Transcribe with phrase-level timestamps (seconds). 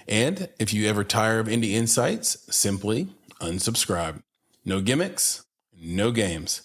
[0.08, 3.08] And if you ever tire of Indie Insights, simply
[3.41, 4.22] unsubscribe.
[4.66, 5.44] No gimmicks,
[5.80, 6.63] no games.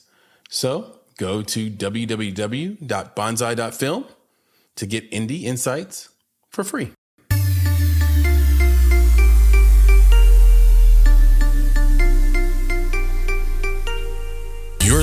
[0.49, 4.05] So go to www.bonsai.film
[4.77, 6.09] to get Indie Insights
[6.51, 6.93] for free.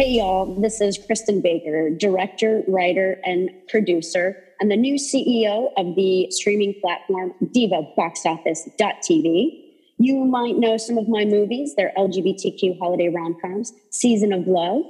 [0.00, 5.94] Hey, y'all, this is Christin Baker, director, writer, and producer, and the new CEO of
[5.94, 9.62] the streaming platform DivaBoxOffice.tv.
[9.98, 11.74] You might know some of my movies.
[11.76, 14.84] They're LGBTQ holiday rom coms, Season of Love,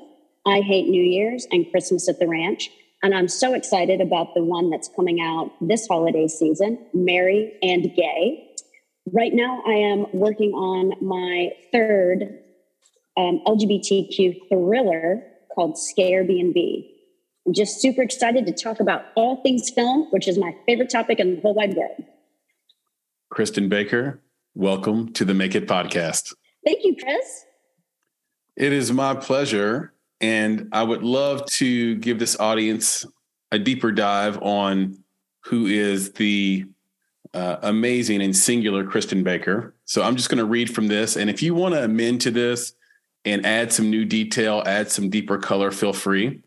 [0.47, 2.71] I Hate New Year's, and Christmas at the Ranch.
[3.03, 7.93] And I'm so excited about the one that's coming out this holiday season, Merry and
[7.97, 8.47] Gay.
[9.13, 12.40] Right now, I am working on my third
[13.21, 15.23] um, LGBTQ thriller
[15.55, 16.97] called Scare B&B.
[17.47, 21.21] I'm just super excited to talk about all things film, which is my favorite topic
[21.21, 22.03] in the whole wide world.
[23.33, 24.21] Christin Baker,
[24.55, 26.35] welcome to the Make It podcast.
[26.65, 27.45] Thank you, Chris.
[28.57, 29.93] It is my pleasure.
[30.21, 33.05] And I would love to give this audience
[33.53, 35.03] a deeper dive on
[35.45, 36.65] who is the
[37.33, 39.75] uh, amazing and singular Christin Baker.
[39.85, 41.17] So I'm just going to read from this.
[41.17, 42.75] And if you want to amend to this,
[43.25, 46.43] and add some new detail, add some deeper color, feel free.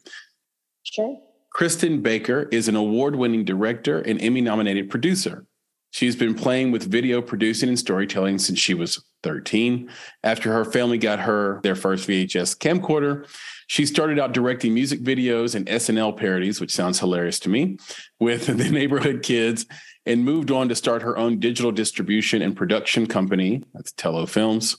[0.84, 1.20] Sure.
[1.56, 5.46] Christin Baker is an award winning director and Emmy nominated producer.
[5.92, 9.92] She's been playing with video producing and storytelling since she was 13.
[10.24, 13.28] After her family got her their first VHS camcorder,
[13.68, 17.78] she started out directing music videos and SNL parodies, which sounds hilarious to me,
[18.20, 19.68] with the neighborhood kids,
[20.08, 23.64] and moved on to start her own digital distribution and production company.
[23.76, 24.78] That's Tello Films.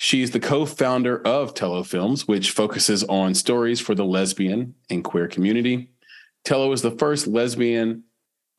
[0.00, 5.02] She's the co founder of Tello Films, which focuses on stories for the lesbian and
[5.02, 5.90] queer community.
[6.44, 8.04] Tello is the first lesbian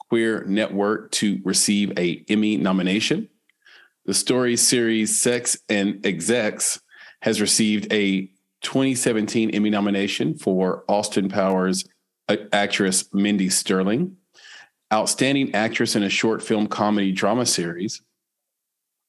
[0.09, 3.29] queer network to receive a Emmy nomination.
[4.05, 6.81] The story series Sex and Execs
[7.21, 8.29] has received a
[8.61, 11.85] 2017 Emmy nomination for Austin Powers
[12.51, 14.17] actress Mindy Sterling,
[14.91, 18.01] Outstanding Actress in a Short Film Comedy Drama Series.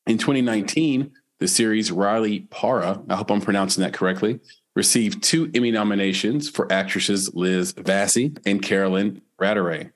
[0.07, 4.39] In 2019, the series Riley Parra, I hope I'm pronouncing that correctly,
[4.77, 9.91] received two Emmy nominations for actresses Liz Vassey and Carolyn Ratteray.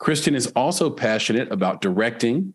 [0.00, 2.52] Christin is also passionate about directing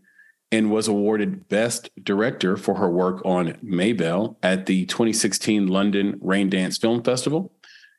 [0.51, 6.79] and was awarded Best Director for her work on Maybell at the 2016 London Raindance
[6.79, 7.51] Film Festival.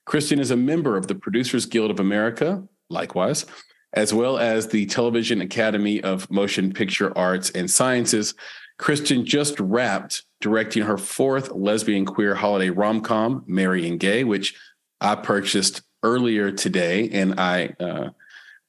[0.06, 3.46] Christin is a member of the Producers Guild of America, likewise,
[3.94, 8.34] as well as the Television Academy of Motion Picture Arts and Sciences,
[8.78, 14.54] Christin just wrapped directing her fourth lesbian queer holiday rom com, and Gay, which
[15.00, 17.08] I purchased earlier today.
[17.10, 18.10] And I uh,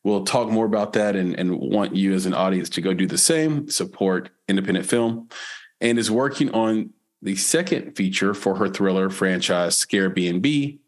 [0.03, 3.07] will talk more about that and, and want you as an audience to go do
[3.07, 5.29] the same, support independent film,
[5.81, 6.91] and is working on
[7.21, 10.79] the second feature for her thriller franchise, Scare B&B,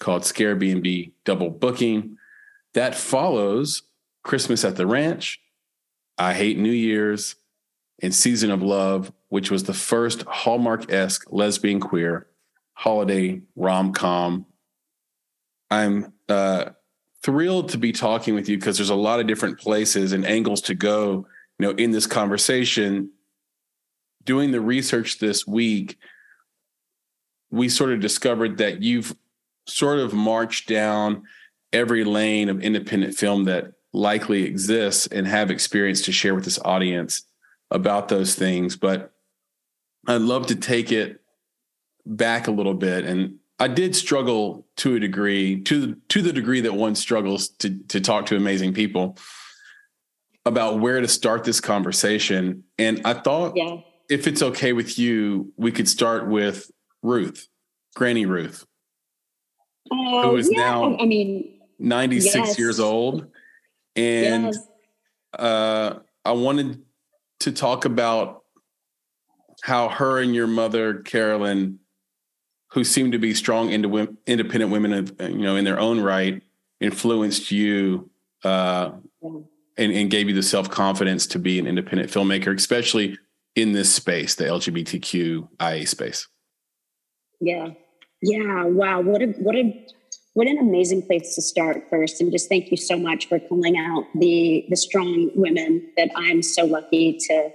[0.00, 2.16] called Scare B&B Double Booking.
[2.72, 3.82] That follows
[4.22, 5.40] Christmas at the Ranch,
[6.18, 7.36] I Hate New Year's,
[8.04, 12.26] and Season of Love, which was the first Hallmark esque lesbian queer
[12.74, 14.46] holiday rom com.
[15.70, 16.70] I'm uh,
[17.22, 20.60] thrilled to be talking with you because there's a lot of different places and angles
[20.62, 21.26] to go,
[21.58, 23.10] you know, in this conversation.
[24.24, 25.98] Doing the research this week,
[27.50, 29.14] we sort of discovered that you've
[29.66, 31.22] sort of marched down
[31.72, 36.58] every lane of independent film that likely exists and have experience to share with this
[36.64, 37.24] audience
[37.74, 38.76] about those things.
[38.76, 39.12] But
[40.06, 41.20] I'd love to take it
[42.06, 43.04] back a little bit.
[43.04, 47.78] And I did struggle to a degree, to to the degree that one struggles to
[47.88, 49.18] to talk to amazing people
[50.46, 52.64] about where to start this conversation.
[52.78, 53.78] And I thought yeah.
[54.08, 56.70] if it's okay with you, we could start with
[57.02, 57.48] Ruth,
[57.94, 58.66] Granny Ruth,
[59.90, 62.58] uh, who is yeah, now I mean 96 yes.
[62.58, 63.28] years old.
[63.96, 64.58] And yes.
[65.38, 66.83] uh, I wanted
[67.44, 68.42] to talk about
[69.62, 71.78] how her and your mother, Carolyn,
[72.72, 76.42] who seem to be strong independent women, of, you know, in their own right,
[76.80, 78.10] influenced you
[78.44, 78.90] uh,
[79.22, 83.16] and, and gave you the self confidence to be an independent filmmaker, especially
[83.54, 86.26] in this space, the LGBTQIA space.
[87.40, 87.68] Yeah,
[88.22, 88.64] yeah.
[88.64, 89.02] Wow.
[89.02, 89.86] What a what a
[90.34, 93.76] what an amazing place to start first and just thank you so much for calling
[93.76, 97.50] out the the strong women that i'm so lucky to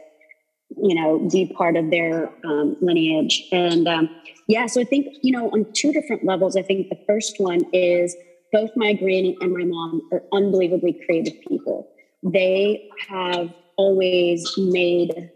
[0.81, 3.47] you know be part of their um, lineage.
[3.51, 4.09] And um,
[4.47, 7.61] yeah so i think you know on two different levels i think the first one
[7.73, 8.15] is
[8.51, 11.87] both my granny and my mom are unbelievably creative people.
[12.23, 15.31] They have always made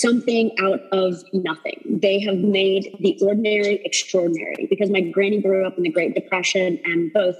[0.00, 1.98] something out of nothing.
[2.00, 6.80] They have made the ordinary extraordinary because my granny grew up in the Great Depression
[6.84, 7.36] and both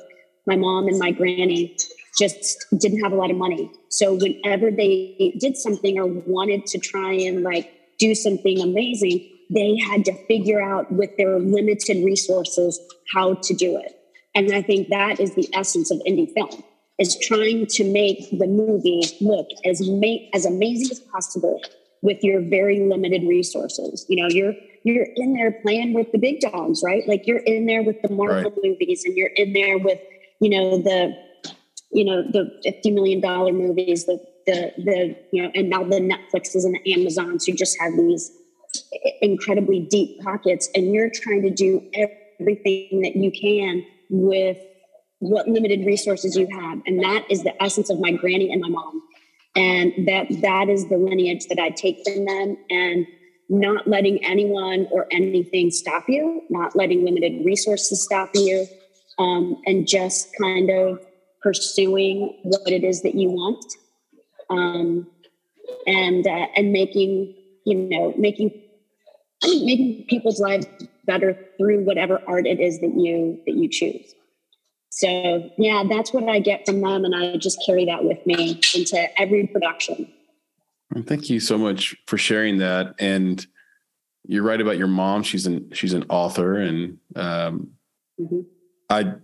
[0.46, 1.76] my mom and my granny
[2.18, 3.70] just didn't have a lot of money.
[3.88, 9.78] So whenever they did something or wanted to try and like do something amazing, they
[9.78, 12.78] had to figure out with their limited resources
[13.14, 13.98] how to do it.
[14.34, 16.62] And I think that is the essence of indie film
[16.98, 21.60] is trying to make the movie look as ma- as amazing as possible
[22.02, 24.04] with your very limited resources.
[24.08, 24.54] You know, you're
[24.84, 27.06] you're in there playing with the big dogs, right?
[27.08, 28.58] Like you're in there with the Marvel right.
[28.62, 30.00] movies and you're in there with,
[30.40, 31.14] you know, the
[31.92, 36.00] you know, the fifty million dollar movies, the the the you know, and now the
[36.00, 38.30] Netflixes and the Amazons who just have these
[39.20, 44.56] incredibly deep pockets and you're trying to do everything that you can with
[45.18, 46.80] what limited resources you have.
[46.86, 49.02] And that is the essence of my granny and my mom
[49.54, 52.56] and that that is the lineage that i take from them.
[52.70, 53.06] And
[53.48, 58.66] not letting anyone or anything stop you not letting limited resources stop you
[59.18, 61.00] um, and just kind of
[61.42, 63.64] pursuing what it is that you want.
[64.50, 65.06] Um,
[65.86, 67.34] and uh, and making
[67.64, 68.50] you know making
[69.42, 70.66] I mean, making people's lives
[71.04, 74.14] better through whatever art it is that you that you choose
[74.94, 78.60] so yeah, that's what I get from them, and I just carry that with me
[78.74, 80.06] into every production.
[81.06, 82.94] Thank you so much for sharing that.
[82.98, 83.44] And
[84.28, 85.22] you're right about your mom.
[85.22, 87.70] She's an she's an author, and um,
[88.20, 88.40] mm-hmm.
[88.90, 89.14] I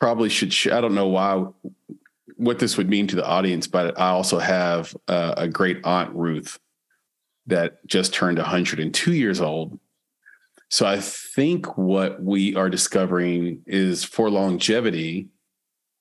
[0.00, 0.52] probably should.
[0.52, 1.46] Sh- I don't know why
[2.36, 6.14] what this would mean to the audience, but I also have uh, a great aunt
[6.14, 6.60] Ruth
[7.48, 9.80] that just turned 102 years old
[10.70, 15.28] so I think what we are discovering is for longevity,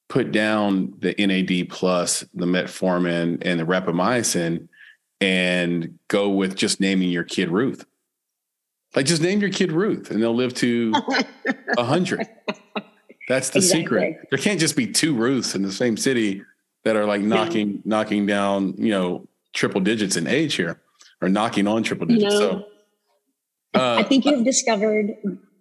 [0.09, 4.67] put down the NAD plus, the metformin, and the rapamycin,
[5.21, 7.86] and go with just naming your kid Ruth.
[8.95, 10.93] Like just name your kid Ruth, and they'll live to
[11.77, 12.27] a hundred.
[13.27, 13.81] That's the exactly.
[13.83, 14.27] secret.
[14.29, 16.41] There can't just be two Ruths in the same city
[16.83, 17.81] that are like knocking yeah.
[17.86, 20.81] knocking down, you know, triple digits in age here,
[21.21, 22.33] or knocking on triple digits.
[22.33, 22.65] You know, so
[23.74, 25.17] uh, I think you've discovered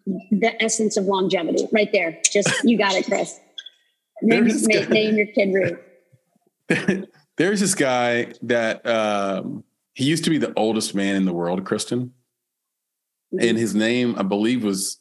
[0.07, 2.19] the essence of longevity right there.
[2.31, 3.41] Just you got it, Chris.
[4.23, 7.07] Name, name, name your kid Ruth.
[7.37, 11.65] there's this guy that um, he used to be the oldest man in the world,
[11.65, 13.39] Christin, mm-hmm.
[13.41, 15.01] and his name, I believe, was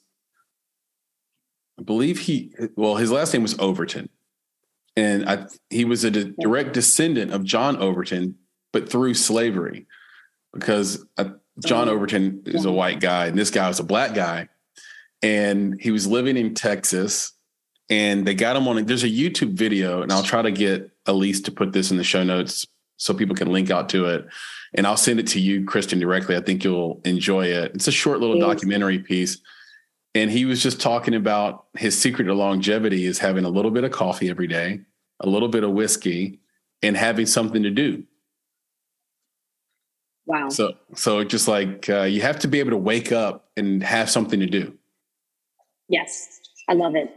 [1.79, 4.09] I believe he well, his last name was Overton,
[4.97, 8.35] and I, he was a direct descendant of John Overton,
[8.73, 9.87] but through slavery,
[10.53, 11.31] because I,
[11.63, 11.93] John oh.
[11.93, 14.49] Overton is a white guy, and this guy was a black guy,
[15.21, 17.31] and he was living in Texas.
[17.87, 18.83] And they got him on.
[18.85, 22.03] There's a YouTube video, and I'll try to get Elise to put this in the
[22.03, 22.65] show notes
[22.97, 24.25] so people can link out to it.
[24.73, 26.35] And I'll send it to you, Christin, directly.
[26.35, 27.75] I think you'll enjoy it.
[27.75, 29.37] It's a short little documentary piece.
[30.15, 33.83] And he was just talking about his secret to longevity is having a little bit
[33.83, 34.81] of coffee every day,
[35.19, 36.39] a little bit of whiskey,
[36.81, 38.03] and having something to do
[40.27, 40.49] Wow.
[40.49, 44.09] So, so just like uh, you have to be able to wake up and have
[44.09, 44.73] something to do.
[45.87, 47.13] Yes, I love it.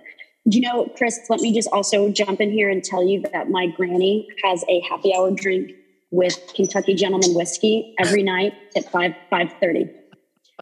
[0.48, 1.18] Do you know, Chris?
[1.28, 4.80] Let me just also jump in here and tell you that my granny has a
[4.80, 5.72] happy hour drink
[6.10, 9.90] with Kentucky Gentleman whiskey every night at five five thirty.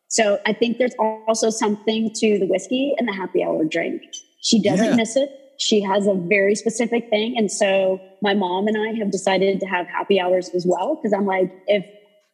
[0.09, 4.03] So I think there's also something to the whiskey and the happy hour drink.
[4.41, 4.97] She doesn't Yeah.
[4.97, 5.31] miss it.
[5.59, 9.67] She has a very specific thing, and so my mom and I have decided to
[9.67, 10.97] have happy hours as well.
[10.97, 11.87] Because I'm like, if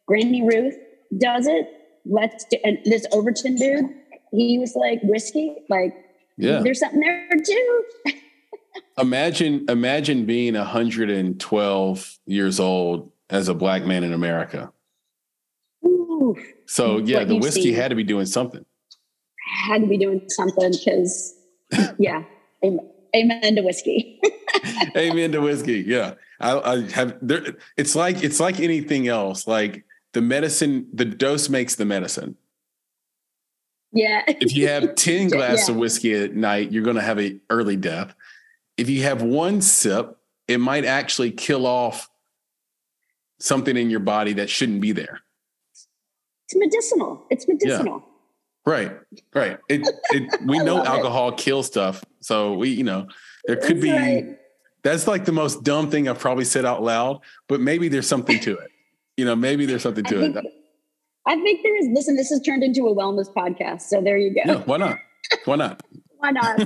[0.07, 0.75] Granny Ruth
[1.17, 1.67] does it,
[2.05, 2.57] let's do.
[2.63, 3.85] And this Overton dude,
[4.31, 5.93] he was like whiskey, like
[6.37, 6.59] Yeah.
[6.61, 7.83] there's something there too.
[8.99, 14.71] Imagine, imagine being 112 years old as a black man in America.
[15.85, 17.73] Ooh, So yeah, the whiskey seen.
[17.75, 18.63] had to be doing something.
[19.67, 21.35] had to be doing something because,
[21.99, 22.23] yeah,
[22.63, 22.79] am-
[23.15, 24.19] amen to whiskey.
[24.95, 25.83] Amen to whiskey.
[25.85, 27.17] Yeah, I, I have.
[27.21, 29.47] There, it's like it's like anything else.
[29.47, 29.83] Like
[30.13, 32.35] the medicine, the dose makes the medicine.
[33.91, 34.23] yeah.
[34.27, 35.35] If you have ten Yeah.
[35.37, 38.13] glasses of whiskey at night, you're going to have an early death.
[38.77, 40.17] If you have one sip,
[40.47, 42.09] it might actually kill off
[43.39, 45.19] something in your body that shouldn't be there.
[46.45, 47.25] It's medicinal.
[47.29, 48.03] It's medicinal.
[48.65, 48.97] Right,
[49.33, 49.59] right.
[49.69, 50.89] It, it we know love it.
[50.89, 53.07] alcohol kills stuff, so we, you know,
[53.45, 53.91] there could That's be.
[53.91, 54.39] right.
[54.83, 58.39] That's like the most dumb thing I've probably said out loud, but maybe there's something
[58.41, 58.69] to it.
[59.17, 60.45] You know, maybe there's something I to think, it.
[61.27, 61.87] I think there is.
[61.93, 63.81] Listen, this has turned into a wellness podcast.
[63.83, 64.59] So there you go.
[64.65, 64.97] Why not?
[65.45, 65.81] Why not?
[66.17, 66.59] Why not?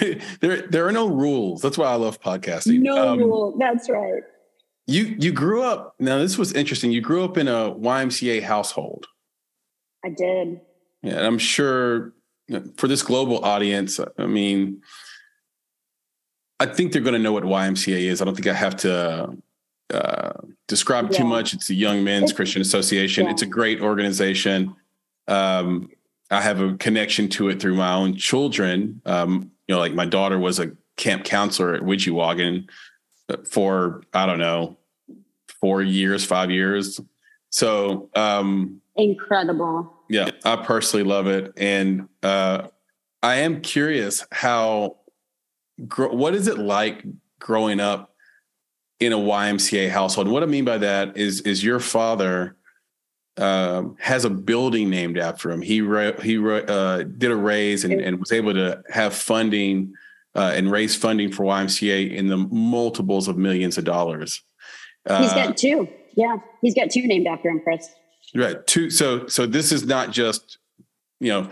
[0.40, 1.62] there, there are no rules.
[1.62, 2.80] That's why I love podcasting.
[2.80, 3.56] No Um, rule.
[3.58, 4.22] That's right.
[4.86, 5.94] You, you grew up.
[5.98, 6.92] Now, this was interesting.
[6.92, 9.06] You grew up in a YMCA household.
[10.04, 10.60] I did.
[11.02, 12.12] Yeah, and I'm sure
[12.76, 14.82] for this global audience, I mean,
[16.60, 18.22] I think they're going to know what YMCA is.
[18.22, 19.36] I don't think I have to
[19.92, 20.32] uh,
[20.66, 21.54] describe too much.
[21.54, 23.24] It's a Young Men's Christian Association.
[23.26, 23.30] yeah.
[23.30, 24.74] It's a great organization.
[25.28, 25.90] Um,
[26.30, 29.00] I have a connection to it through my own children.
[29.06, 32.68] Um, you know, like my daughter was a camp counselor at Widjiwagan
[33.48, 34.76] for I don't know
[35.60, 37.00] four years, five years.
[37.50, 39.92] So um, Incredible.
[40.08, 42.68] yeah, I personally love it, and uh,
[43.22, 44.98] I am curious how
[45.86, 47.04] gr- what is it like
[47.38, 48.15] growing up
[49.00, 50.28] in a YMCA household?
[50.28, 52.56] What I mean by that is is your father
[53.38, 55.60] um, has a building named after him.
[55.62, 59.92] He ra- he ra- uh, did a raise and, and was able to have funding
[60.34, 64.42] uh, and raise funding for YMCA in the multiples of millions of dollars.
[65.06, 65.88] he's got two.
[66.14, 67.88] Yeah, he's got two named after him, Chris.
[68.34, 68.66] Right.
[68.66, 68.90] Two.
[68.90, 70.58] So so this is not just,
[71.20, 71.50] you know,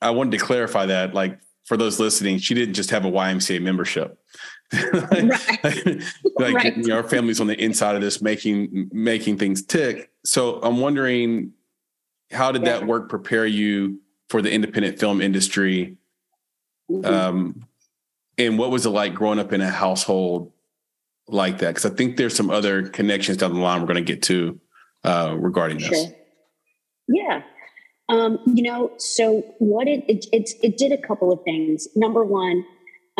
[0.00, 1.14] I wanted to clarify that.
[1.14, 4.18] Like for those listening, she didn't just have a YMCA membership.
[6.38, 6.76] Like Right.
[6.76, 10.10] you know, our family's on the inside of this, making making things tick.
[10.24, 11.52] So I'm wondering,
[12.30, 15.96] how did that work prepare you for the independent film industry?
[16.90, 17.04] Mhm.
[17.04, 17.66] Um,
[18.38, 20.52] and what was it like growing up in a household
[21.28, 21.74] like that?
[21.74, 24.58] Because I think there's some other connections down the line we're going to get to
[25.04, 26.06] uh, regarding this.
[27.08, 27.42] Yeah.
[28.08, 31.86] Um, you know, so what it, it it it did a couple of things.
[31.94, 32.64] Number one,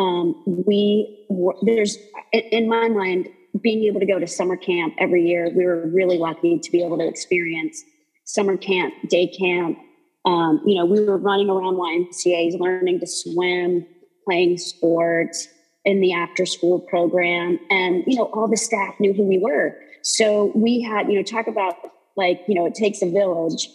[0.00, 1.26] um, we
[1.62, 1.98] there's
[2.32, 3.28] in- my mind
[3.60, 5.52] being able to go to summer camp every year.
[5.54, 7.82] We were really lucky to be able to experience
[8.24, 9.78] summer camp, day camp.
[10.24, 13.86] Um, you know, we were running around YMCA's, learning to swim,
[14.24, 15.48] playing sports
[15.84, 19.76] in the after school program, and you know, all the staff knew who we were.
[20.02, 21.74] So we had, you know, talk about
[22.16, 23.68] like, you know, it takes a village.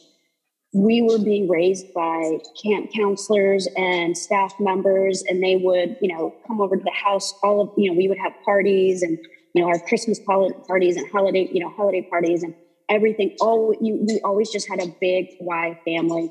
[0.76, 6.36] We were being raised by camp counselors and staff members, and they would, you know,
[6.46, 7.34] come over to the house.
[7.42, 9.18] All of, you know, we would have parties and,
[9.54, 12.54] you know, our Christmas parties and holiday, you know, holiday parties and
[12.90, 13.38] everything.
[13.40, 16.30] All you, we always just had a big Y family.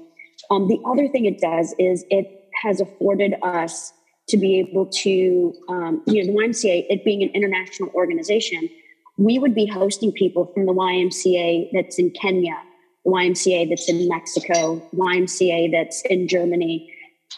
[0.50, 3.94] Um, the other thing it does is it has afforded us
[4.28, 8.68] to be able to, um, you know, the YMCA, it being an international organization,
[9.16, 12.58] we would be hosting people from the YMCA that's in Kenya,
[13.06, 16.90] YMCA that's in Mexico, YMCA that's in Germany.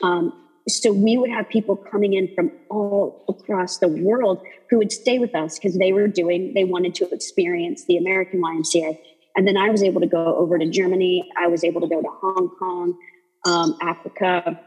[0.03, 0.33] Um,
[0.69, 5.19] so we would have people coming in from all across the world who would stay
[5.19, 8.99] with us because they were doing, they wanted to experience the American YMCA.
[9.37, 11.31] And then I was able to go over to Germany.
[11.39, 12.99] I was able to go to Hong Kong,
[13.45, 14.61] um, Africa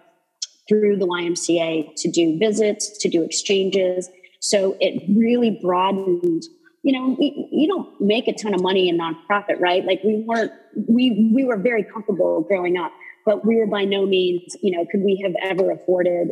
[0.69, 4.09] through the YMCA to do visits, to do exchanges.
[4.39, 6.43] So it really broadened.
[6.83, 9.83] You know, you don't make a ton of money in nonprofit, right?
[9.83, 10.51] Like we weren't,
[10.87, 12.93] we we were very comfortable growing up,
[13.25, 16.31] but we were by no means, you know, could we have ever afforded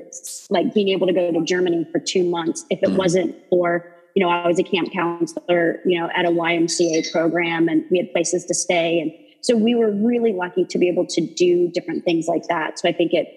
[0.50, 2.98] like being able to go to Germany for two months if it Mhm.
[2.98, 7.70] wasn't for you know, I was a camp counselor, you know, at a YMCA program
[7.70, 9.00] and we had places to stay.
[9.00, 9.12] And
[9.42, 12.80] so we were really lucky to be able to do different things like that.
[12.80, 13.28] So I think it,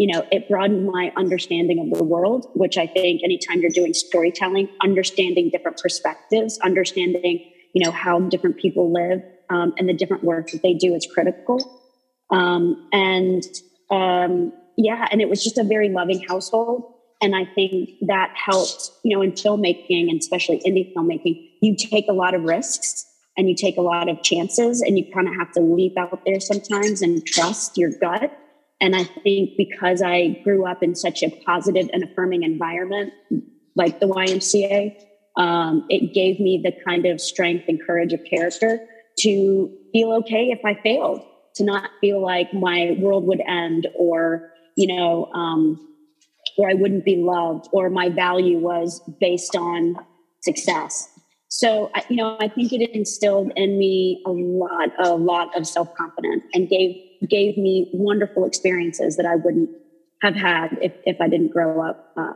[0.00, 3.92] you know, it broadened my understanding of the world, which I think anytime you're doing
[3.92, 10.24] storytelling, understanding different perspectives, understanding, you know, how different people live um, and the different
[10.24, 11.82] work that they do is critical.
[12.30, 13.42] Um, and
[13.90, 16.94] um, yeah, and it was just a very loving household.
[17.20, 22.06] And I think that helped, you know, in filmmaking and especially indie filmmaking, you take
[22.08, 23.04] a lot of risks
[23.36, 26.22] and you take a lot of chances and you kind of have to leap out
[26.24, 28.34] there sometimes and trust your gut.
[28.80, 33.12] And I think because I grew up in such a positive and affirming environment
[33.76, 34.96] like the YMCA,
[35.36, 38.80] um, it gave me the kind of strength and courage of character
[39.20, 41.22] to feel okay if I failed,
[41.56, 45.86] to not feel like my world would end or, you know, um,
[46.56, 49.96] or I wouldn't be loved, or my value was based on
[50.42, 51.08] success.
[51.48, 55.94] So, you know, I think it instilled in me a lot, a lot of self
[55.94, 56.96] confidence, and gave
[57.28, 59.70] gave me wonderful experiences that I wouldn't
[60.22, 62.32] have had if if I didn't grow up uh,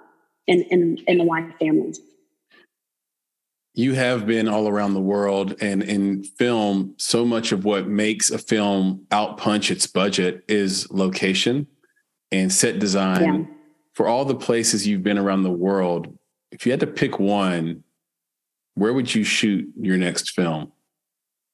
[0.46, 1.94] in in in the Y family.
[3.76, 8.30] You have been all around the world, and in film, so much of what makes
[8.30, 11.66] a film outpunch its budget is location
[12.30, 13.22] and set design.
[13.22, 13.54] Yeah
[13.94, 16.18] for all the places you've been around the world,
[16.50, 17.84] if you had to pick one,
[18.74, 20.72] where would you shoot your next film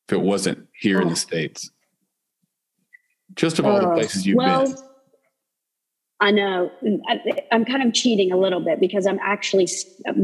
[0.09, 1.03] if it wasn't here oh.
[1.03, 1.17] in the oh.
[1.17, 1.71] States?
[3.41, 4.77] Just of all the oh, places you've well, been.
[6.21, 6.71] I know.
[7.51, 9.67] I'm kind of cheating a little bit because I'm actually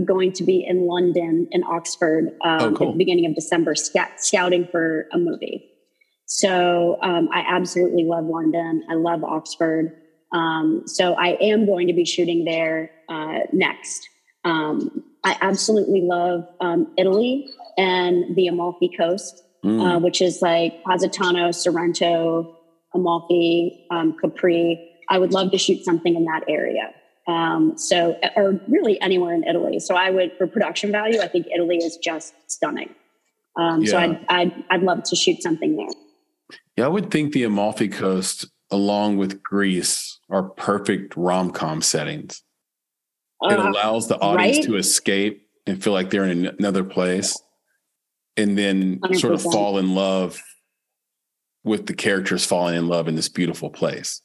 [0.05, 2.89] going to be in London in Oxford um, oh, cool.
[2.89, 5.67] at the beginning of December sc- scouting for a movie.
[6.27, 8.85] So um, I absolutely love London.
[8.91, 9.97] I love Oxford.
[10.33, 14.07] Um, so I am going to be shooting there uh, next.
[14.45, 19.81] Um, I absolutely love um, Italy and the Amalfi Coast, mm.
[19.81, 22.56] uh, which is like Positano, Sorrento,
[22.97, 24.93] Amalfi, um, Capri.
[25.09, 26.93] I would love to shoot something in that area.
[27.29, 29.81] Um, so, or really anywhere in Italy.
[29.81, 32.95] So I would, for production value, I think Italy is just stunning.
[33.57, 33.91] Um, yeah.
[33.91, 35.89] So I'd, I'd, I'd love to shoot something there.
[36.77, 42.43] Yeah, I would think the Amalfi Coast, along with Greece, are perfect rom com settings.
[43.43, 44.67] Uh, it allows the audience right?
[44.67, 47.41] to escape and feel like they're in another place
[48.37, 49.21] and then 100%.
[49.21, 50.43] sort of fall in love
[51.67, 54.23] with the characters falling in love in this beautiful place.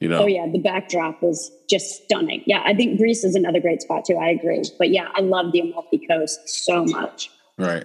[0.00, 0.22] You know?
[0.22, 2.42] Oh yeah, the backdrop was just stunning.
[2.46, 4.16] Yeah, I think Greece is another great spot too.
[4.16, 4.62] I agree.
[4.78, 7.30] But yeah, I love the Amalfi Coast so much.
[7.58, 7.84] Right.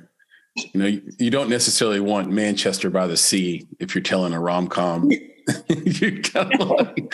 [0.56, 4.40] You know, you, you don't necessarily want Manchester by the Sea if you're telling a
[4.40, 5.10] rom com
[5.70, 7.14] you kind of like,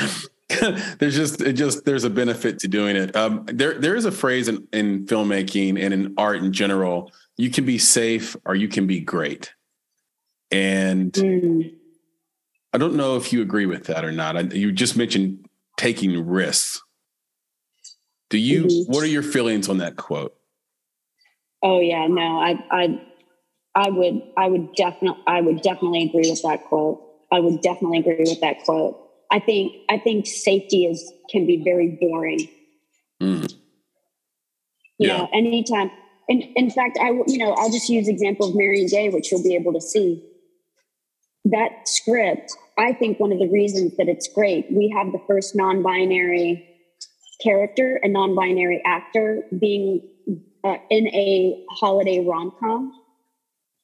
[1.00, 3.16] there's just it just there's a benefit to doing it.
[3.16, 7.12] Um, there there is a phrase in, in filmmaking and in art in general.
[7.38, 9.54] You can be safe or you can be great,
[10.52, 11.74] and mm.
[12.74, 14.38] I don't know if you agree with that or not.
[14.38, 16.82] I, you just mentioned taking risks.
[18.30, 18.66] Do you?
[18.66, 18.92] Mm-hmm.
[18.92, 20.36] What are your feelings on that quote?
[21.64, 23.02] Oh yeah, no, I I
[23.74, 27.02] I would I would definitely I would definitely agree with that quote.
[27.32, 29.00] I would definitely agree with that quote.
[29.32, 32.48] I think I think safety is can be very boring.
[33.22, 33.52] Mm.
[35.00, 35.18] You yeah.
[35.18, 35.92] know, anytime.
[36.30, 39.32] In, in fact, I you know I'll just use example of Merry and Gay, which
[39.32, 40.24] you'll be able to see.
[41.52, 45.56] That script, I think one of the reasons that it's great, we have the first
[45.56, 46.68] non-binary
[47.42, 50.02] character, a non-binary actor, being
[50.64, 52.92] uh, in a holiday rom-com,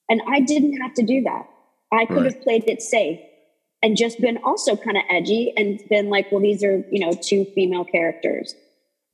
[0.10, 1.48] and I didn't have to do that.
[1.92, 2.34] I could right.
[2.34, 3.20] have played it safe
[3.82, 7.14] and just been also kind of edgy and been like, well, these are, you know,
[7.14, 8.56] two female characters.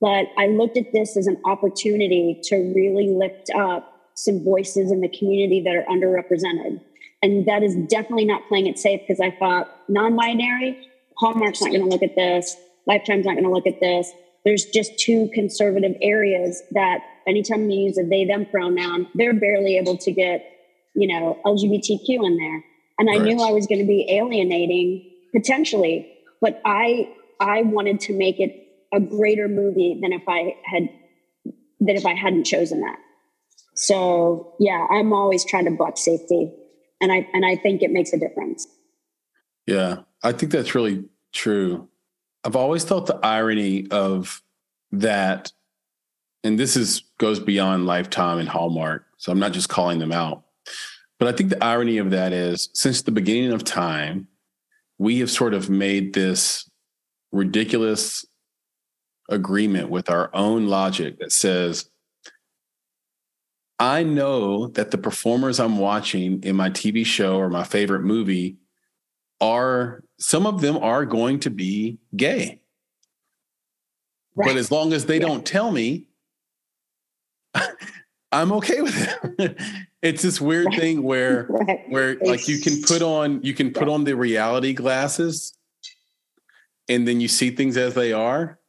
[0.02, 5.02] But I looked at this as an opportunity to really lift up some voices in
[5.02, 6.82] the community that are underrepresented.
[7.22, 11.70] And that is definitely not playing it safe because I thought non binary, Hallmark's not
[11.70, 12.56] going to look at this,
[12.88, 14.12] Lifetime's not going to look at this.
[14.46, 19.78] There's just two conservative areas that anytime you use a they them pronoun, they're barely
[19.78, 20.46] able to get,
[20.96, 22.64] you know, LGBTQ in there
[23.00, 23.22] and I right.
[23.24, 28.68] knew I was going to be alienating potentially, but I I wanted to make it
[28.94, 30.90] a greater movie than if I had
[31.80, 32.98] than if I hadn't chosen that.
[33.76, 36.52] So yeah, I'm always trying to buck safety,
[37.02, 38.68] and I and I think it makes a difference.
[39.66, 41.88] Yeah, I think that's really true.
[42.44, 44.42] I've always felt the irony of
[44.92, 45.52] that,
[46.44, 49.06] and this is goes beyond Lifetime and Hallmark.
[49.18, 50.44] So I'm not just calling them out,
[51.20, 54.28] but I think the irony of that is since the beginning of time,
[54.98, 56.70] we have sort of made this
[57.32, 58.26] ridiculous
[59.30, 61.90] agreement with our own logic that says
[63.80, 68.58] I know that the performers I'm watching in my TV show or my favorite movie
[69.40, 72.62] are some of them are going to be gay.
[74.36, 74.50] Right.
[74.50, 75.28] But as long as they yeah.
[75.28, 76.08] don't tell me,
[78.32, 78.96] I'm okay with
[79.40, 79.58] it.
[80.02, 80.80] it's this weird right.
[80.80, 81.80] thing where right.
[81.90, 85.58] where like you can put on you can put on the reality glasses
[86.90, 88.60] and then you see things as they are,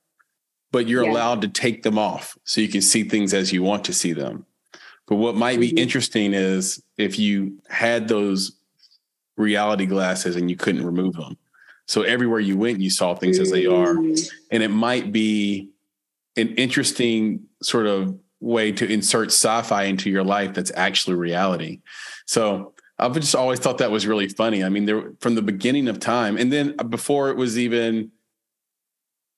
[0.71, 1.11] but you're yeah.
[1.11, 4.13] allowed to take them off so you can see things as you want to see
[4.13, 4.47] them.
[5.11, 5.75] But what might mm-hmm.
[5.75, 8.53] be interesting is if you had those
[9.37, 11.37] reality glasses and you couldn't remove them.
[11.87, 13.97] So everywhere you went, you saw things as they are.
[13.97, 14.31] Mm.
[14.53, 15.71] And it might be
[16.37, 21.81] an interesting sort of way to insert sci-fi into your life that's actually reality.
[22.27, 24.63] So I've just always thought that was really funny.
[24.63, 28.13] I mean, there from the beginning of time, and then before it was even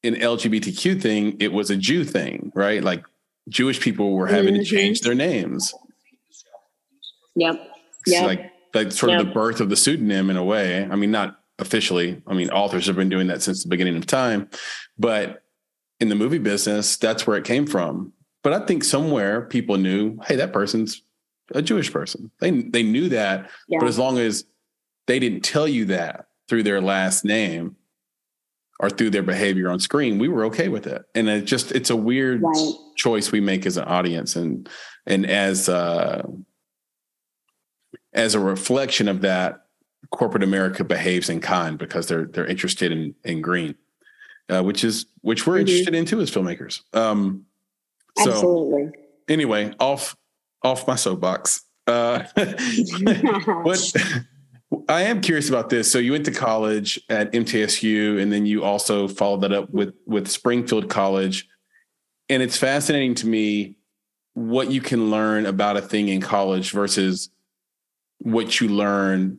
[0.05, 2.83] an LGBTQ thing, it was a Jew thing, right?
[2.83, 3.05] Like
[3.49, 4.63] Jewish people were having mm-hmm.
[4.63, 5.75] to change their names.
[7.35, 7.61] Yep.
[8.07, 8.27] Yeah.
[8.27, 9.21] Like like sort yep.
[9.21, 10.85] of the birth of the pseudonym in a way.
[10.85, 12.23] I mean, not officially.
[12.27, 14.49] I mean, authors have been doing that since the beginning of time,
[14.99, 15.43] but
[16.01, 18.13] in the movie business, that's where it came from.
[18.43, 21.03] But I think somewhere people knew, hey, that person's
[21.55, 22.31] a Jewish person.
[22.41, 23.79] They they knew that, yeah.
[23.79, 24.45] but as long as
[25.07, 27.77] they didn't tell you that through their last name
[28.83, 31.05] or through their behavior on screen, we were okay with it.
[31.15, 32.73] And it just it's a weird right.
[32.97, 34.69] choice we make as an audience and
[35.07, 36.23] and as uh
[38.13, 39.67] as a reflection of that,
[40.11, 43.77] corporate America behaves in kind because they're they're interested in in green,
[44.49, 45.61] uh, which is which we're mm-hmm.
[45.61, 46.81] interested in too as filmmakers.
[46.93, 47.47] Um,
[48.19, 48.91] so Absolutely.
[49.29, 50.17] Anyway, off
[50.65, 51.63] off my soapbox.
[51.87, 52.25] Uh,
[53.63, 53.93] what
[54.89, 55.91] I am curious about this.
[55.91, 59.95] So you went to college at MTSU, and then you also followed that up with
[60.07, 61.49] with Springfield College,
[62.29, 63.77] and it's fascinating to me
[64.35, 67.29] what you can learn about a thing in college versus
[68.19, 69.39] what you learn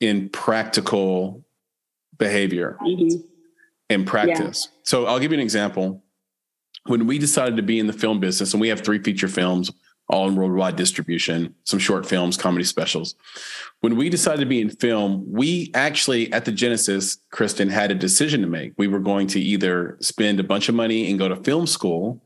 [0.00, 1.44] in practical
[2.18, 3.20] behavior mm-hmm.
[3.88, 4.68] and practice.
[4.70, 4.80] Yeah.
[4.82, 6.02] So I'll give you an example.
[6.86, 9.70] When we decided to be in the film business, and we have three feature films,
[10.12, 13.16] all in worldwide distribution, some short films, comedy specials.
[13.80, 17.94] When we decided to be in film, we actually, at the Genesis, Christin had a
[17.94, 18.74] decision to make.
[18.76, 22.22] We were going to either spend a bunch of money and go to film school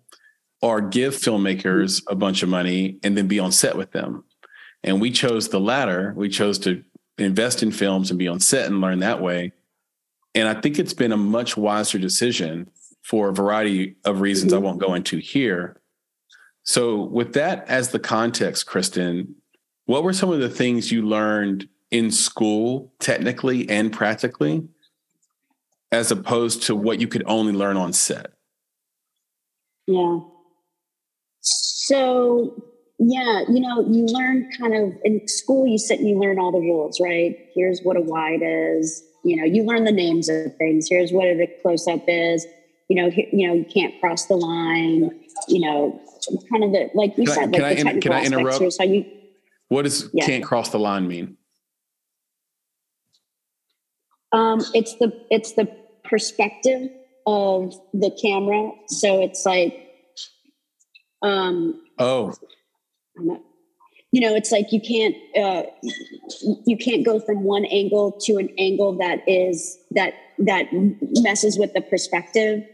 [0.60, 4.24] or give filmmakers a bunch of money and then be on set with them.
[4.82, 6.12] And we chose the latter.
[6.16, 6.82] We chose to
[7.18, 9.52] invest in films and be on set and learn that way.
[10.34, 12.68] And I think it's been a much wiser decision
[13.02, 15.80] for a variety of reasons I won't go into here.
[16.66, 19.34] So, with that as the context, Christin,
[19.84, 24.66] what were some of the things you learned in school, technically and practically,
[25.92, 28.32] as opposed to what you could only learn on set?
[29.86, 30.18] Yeah.
[31.40, 32.60] So,
[32.98, 36.50] yeah, you know, you learn kind of in school, you sit and you learn all
[36.50, 37.36] the rules, right?
[37.54, 39.04] Here's what a wide is.
[39.24, 40.88] You know, you learn the names of things.
[40.90, 42.44] Here's what a close up is.
[42.88, 45.12] You know, you know, you can't cross the line.
[45.48, 46.00] You know,
[46.50, 48.58] kind of the like you can said, I, like the technical can I interrupt?
[48.60, 49.04] Here's how you.
[49.68, 50.24] What does yeah.
[50.24, 51.36] can't cross the line mean?
[54.32, 55.68] Um, it's the it's the
[56.04, 56.90] perspective
[57.26, 58.70] of the camera.
[58.88, 59.74] So it's like,
[61.22, 62.34] um, oh,
[64.12, 65.62] you know it's like you can't uh,
[66.66, 71.72] you can't go from one angle to an angle that is that that messes with
[71.72, 72.64] the perspective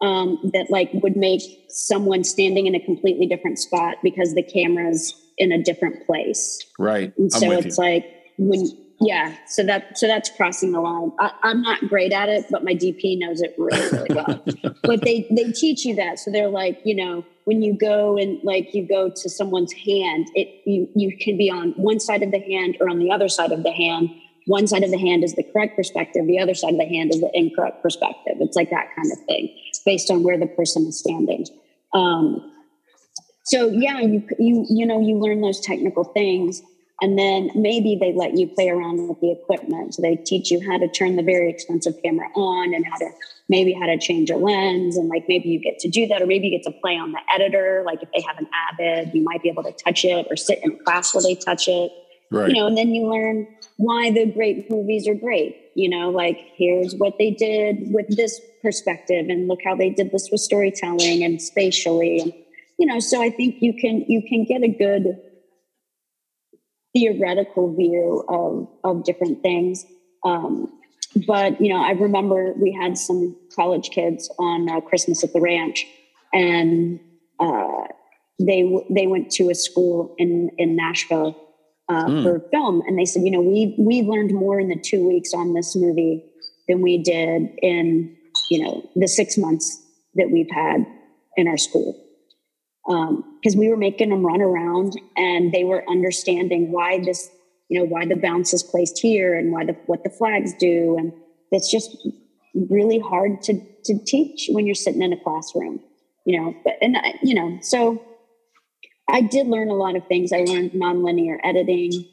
[0.00, 5.14] um, that like would make someone standing in a completely different spot because the camera's
[5.38, 6.64] in a different place.
[6.78, 7.12] Right.
[7.16, 7.84] And so it's you.
[7.84, 8.06] like
[8.38, 8.66] when
[8.98, 11.12] yeah so that so that's crossing the line.
[11.18, 14.44] I, am not great at it but my dp knows it really really well.
[14.82, 16.18] But they they teach you that.
[16.18, 20.28] So they're like you know when you go and like you go to someone's hand
[20.34, 23.28] it you you can be on one side of the hand or on the other
[23.28, 24.10] side of the hand.
[24.46, 27.12] One side of the hand is the correct perspective the other side of the hand
[27.12, 28.36] is the incorrect perspective.
[28.40, 29.54] It's like that kind of thing
[29.86, 31.46] based on where the person is standing
[31.94, 32.52] um,
[33.44, 36.60] so yeah you you you know you learn those technical things
[37.02, 39.94] and then maybe they let you play around with the equipment.
[39.94, 43.10] So they teach you how to turn the very expensive camera on and how to
[43.50, 44.96] maybe how to change a lens.
[44.96, 47.12] And like maybe you get to do that, or maybe you get to play on
[47.12, 47.82] the editor.
[47.84, 50.60] Like if they have an Avid, you might be able to touch it or sit
[50.62, 51.92] in class where they touch it.
[52.30, 52.48] Right.
[52.48, 53.46] You know, and then you learn
[53.76, 55.54] why the great movies are great.
[55.76, 60.10] You know, like here's what they did with this perspective, and look how they did
[60.10, 62.18] this with storytelling and spatially.
[62.18, 62.32] And
[62.78, 65.20] you know, so I think you can you can get a good
[66.94, 69.84] theoretical view of, of different things.
[70.24, 70.72] Um,
[71.26, 75.40] but, you know, I remember we had some college kids on uh, Christmas at the
[75.40, 75.86] ranch
[76.32, 76.98] and,
[77.38, 77.84] uh,
[78.38, 81.34] they they went to a school in in Nashville
[81.88, 82.22] uh, mm.
[82.22, 85.32] for film, and they said, you know, we we learned more in the two weeks
[85.34, 86.24] on this movie
[86.68, 88.16] than we did in
[88.50, 89.82] you know the six months
[90.14, 90.86] that we've had
[91.36, 92.02] in our school.
[92.86, 97.28] Because um, we were making them run around and they were understanding why this
[97.68, 100.96] you know why the bounce is placed here and why the what the flags do.
[100.98, 101.12] And
[101.50, 101.96] it's just
[102.54, 105.80] really hard to to teach when you're sitting in a classroom
[106.26, 108.02] you know but and you know so
[109.08, 110.32] i did learn a lot of things.
[110.32, 112.06] I learned nonlinear editing.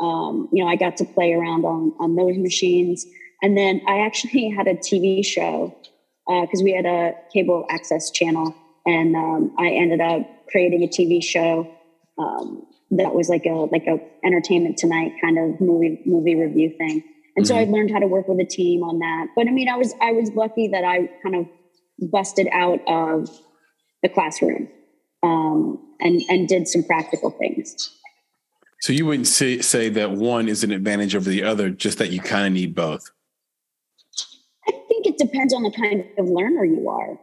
[0.00, 3.06] Um, you know i got to play around on on those machines.
[3.42, 5.76] And then i actually had a tv show
[6.26, 8.54] because uh, we had a cable access channel.
[8.86, 11.70] And um, i ended up creating a tv show
[12.18, 17.04] um, that was like a like a entertainment tonight kind of movie movie review thing.
[17.36, 17.54] And mm-hmm.
[17.54, 19.28] so i learned how to work with a team on that.
[19.36, 21.46] But i mean i was i was lucky that i kind of
[22.10, 23.28] busted out of
[24.02, 24.68] the classroom
[25.22, 27.96] um, and and did some practical things
[28.80, 32.10] so you wouldn't say say that one is an advantage over the other just that
[32.10, 33.10] you kind of need both
[34.66, 37.18] i think it depends on the kind of learner you are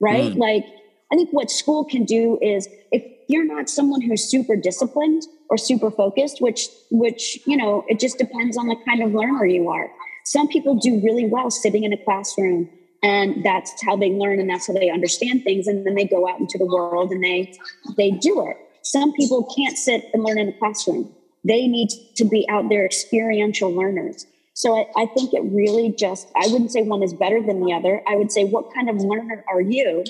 [0.00, 0.36] right mm.
[0.36, 0.64] like
[1.12, 5.56] i think what school can do is if you're not someone who's super disciplined or
[5.56, 9.68] super focused, which which you know it just depends on the kind of learner you
[9.68, 9.90] are.
[10.24, 12.68] Some people do really well sitting in a classroom
[13.02, 16.28] and that's how they learn and that's how they understand things and then they go
[16.28, 17.56] out into the world and they
[17.96, 18.56] they do it.
[18.82, 21.12] Some people can't sit and learn in a classroom.
[21.44, 24.26] They need to be out there experiential learners.
[24.54, 27.72] So I, I, think it really just i wouldn't say one is better than the
[27.72, 28.02] other.
[28.06, 30.04] I would say what kind of learner are you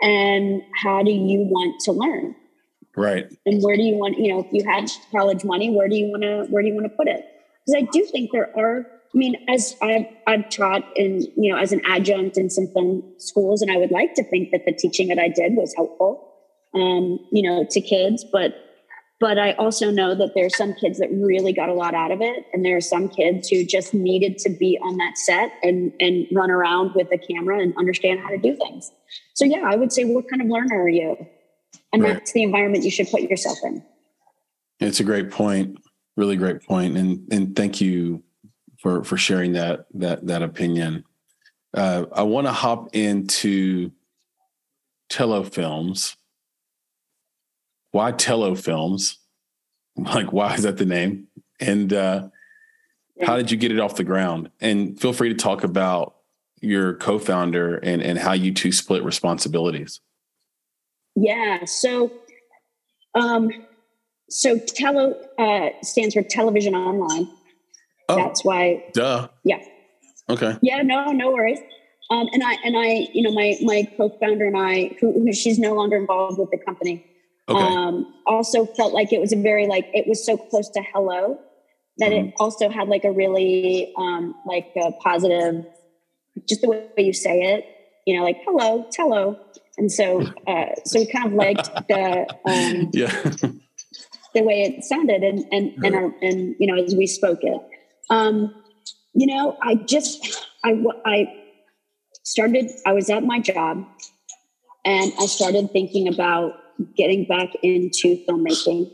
[0.00, 2.36] and how do you want to learn?
[2.96, 3.26] Right.
[3.46, 6.08] And where do you want you know if you had college money where do you
[6.10, 7.24] want to where do you want to put it?
[7.64, 11.58] Because i do think there are i mean as i've i've taught in you know
[11.58, 14.72] as an adjunct in some film schools and i would like to think that the
[14.72, 16.28] teaching that i did was helpful
[16.74, 18.54] um, you know to kids but
[19.20, 22.10] but i also know that there are some kids that really got a lot out
[22.10, 25.52] of it and there are some kids who just needed to be on that set
[25.62, 28.90] and and run around with a camera and understand how to do things.
[29.34, 31.16] So yeah i would say what kind of learner are you?
[31.92, 32.14] And right.
[32.14, 33.84] that's the environment you should put yourself in.
[34.80, 35.78] It's a great point
[36.16, 38.22] really great point and and thank you
[38.82, 41.04] for for sharing that that that opinion.
[41.74, 43.90] Uh, i want to hop into
[45.08, 46.16] tello films
[47.92, 49.18] why tello films
[49.96, 51.28] like why is that the name?
[51.60, 52.28] And uh,
[53.22, 54.50] how did you get it off the ground?
[54.60, 56.16] And feel free to talk about
[56.60, 60.00] your co-founder and and how you two split responsibilities.
[61.14, 61.64] Yeah.
[61.66, 62.10] So,
[63.14, 63.50] um,
[64.30, 67.28] so Tello uh, stands for Television Online.
[68.12, 68.84] Oh, That's why.
[68.92, 69.28] Duh.
[69.44, 69.62] Yeah.
[70.28, 70.56] Okay.
[70.62, 70.82] Yeah.
[70.82, 71.12] No.
[71.12, 71.58] No worries.
[72.10, 75.58] Um, and I and I, you know, my my co-founder and I, who, who she's
[75.58, 77.06] no longer involved with the company,
[77.48, 77.58] okay.
[77.58, 81.38] um, also felt like it was a very like it was so close to Hello
[81.98, 82.28] that mm-hmm.
[82.28, 85.64] it also had like a really um, like a positive,
[86.48, 87.64] just the way you say it,
[88.06, 89.38] you know, like hello, Tello
[89.78, 93.10] and so uh, so we kind of liked the um, yeah
[94.34, 97.60] the way it sounded and and and, our, and you know as we spoke it
[98.12, 98.54] um,
[99.14, 101.26] you know i just i i
[102.24, 103.84] started i was at my job
[104.84, 106.52] and i started thinking about
[106.96, 108.90] getting back into filmmaking.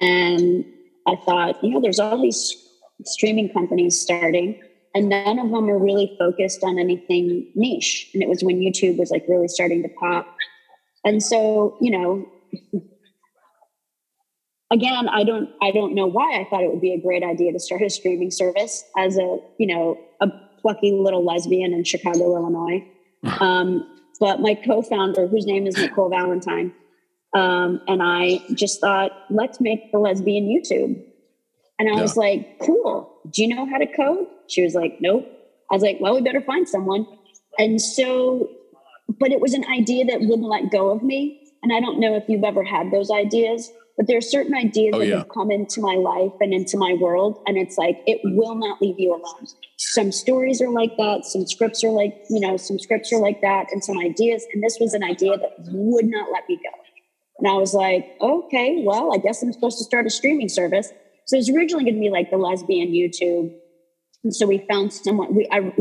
[0.00, 0.64] And
[1.06, 2.56] i thought you know there's all these
[3.04, 4.60] streaming companies starting
[4.94, 8.10] and none of them are really focused on anything niche.
[8.14, 10.26] And it was when youtube was like really starting to pop.
[11.04, 12.26] And so you know
[14.72, 17.52] again i don't i don't know why i thought it would be a great idea
[17.52, 20.28] to start a streaming service as a you know a
[20.60, 22.84] plucky little lesbian in chicago illinois
[23.40, 23.86] um,
[24.18, 26.72] but my co-founder whose name is nicole valentine
[27.34, 31.00] um, and i just thought let's make the lesbian youtube
[31.78, 32.02] and i yeah.
[32.02, 35.26] was like cool do you know how to code she was like, nope.
[35.70, 37.06] I was like, well, we better find someone.
[37.58, 38.50] And so,
[39.18, 41.40] but it was an idea that wouldn't let go of me.
[41.62, 44.92] And I don't know if you've ever had those ideas, but there are certain ideas
[44.94, 45.18] oh, that yeah.
[45.18, 47.42] have come into my life and into my world.
[47.46, 48.36] And it's like, it mm.
[48.36, 49.46] will not leave you alone.
[49.76, 51.24] Some stories are like that.
[51.24, 54.44] Some scripts are like, you know, some scripts are like that and some ideas.
[54.52, 56.78] And this was an idea that would not let me go.
[57.38, 60.88] And I was like, okay, well, I guess I'm supposed to start a streaming service.
[61.26, 63.52] So it was originally going to be like the lesbian YouTube
[64.24, 65.34] and so we found someone.
[65.34, 65.72] We I,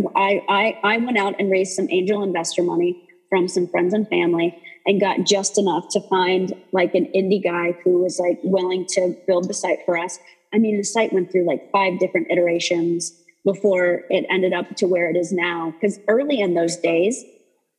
[0.49, 4.57] I I went out and raised some angel investor money from some friends and family,
[4.85, 9.15] and got just enough to find like an indie guy who was like willing to
[9.27, 10.19] build the site for us.
[10.53, 13.13] I mean, the site went through like five different iterations
[13.45, 15.71] before it ended up to where it is now.
[15.71, 17.23] Because early in those days,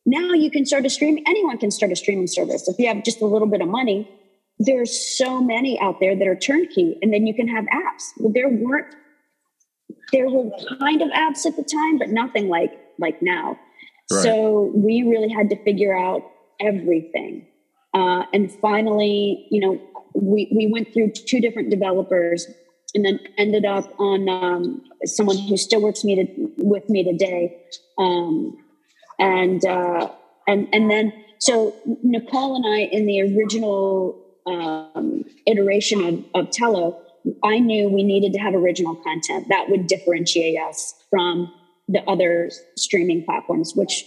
[0.05, 1.19] now you can start a stream.
[1.27, 4.09] Anyone can start a streaming service if you have just a little bit of money.
[4.59, 8.11] There's so many out there that are turnkey, and then you can have apps.
[8.19, 8.95] Well, there weren't.
[10.13, 13.59] There were kind of apps at the time, but nothing like like now.
[14.11, 14.23] Right.
[14.23, 16.23] So we really had to figure out
[16.63, 17.47] everything.
[17.95, 19.81] Uh, and finally, you know,
[20.15, 22.47] we, we went through two different developers
[22.95, 27.59] and then ended up on um, someone who still works me to, with me today.
[27.99, 28.57] Um,
[29.19, 30.11] and, uh,
[30.47, 37.01] and, and then, so Nicole and I, in the original um, iteration of, of Tello,
[37.43, 41.53] I knew we needed to have original content that would differentiate us from
[41.89, 44.05] the other streaming platforms, which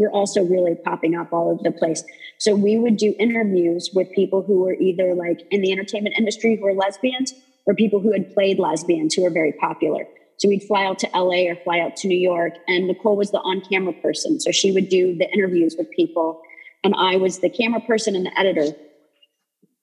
[0.00, 2.02] were also really popping up all over the place.
[2.38, 6.56] So we would do interviews with people who were either like in the entertainment industry
[6.56, 7.34] who were lesbians
[7.66, 10.06] or people who had played lesbians who were very popular.
[10.38, 12.54] So we'd fly out to LA or fly out to New York.
[12.66, 14.40] And Nicole was the on camera person.
[14.40, 16.40] So she would do the interviews with people.
[16.82, 18.74] And I was the camera person and the editor.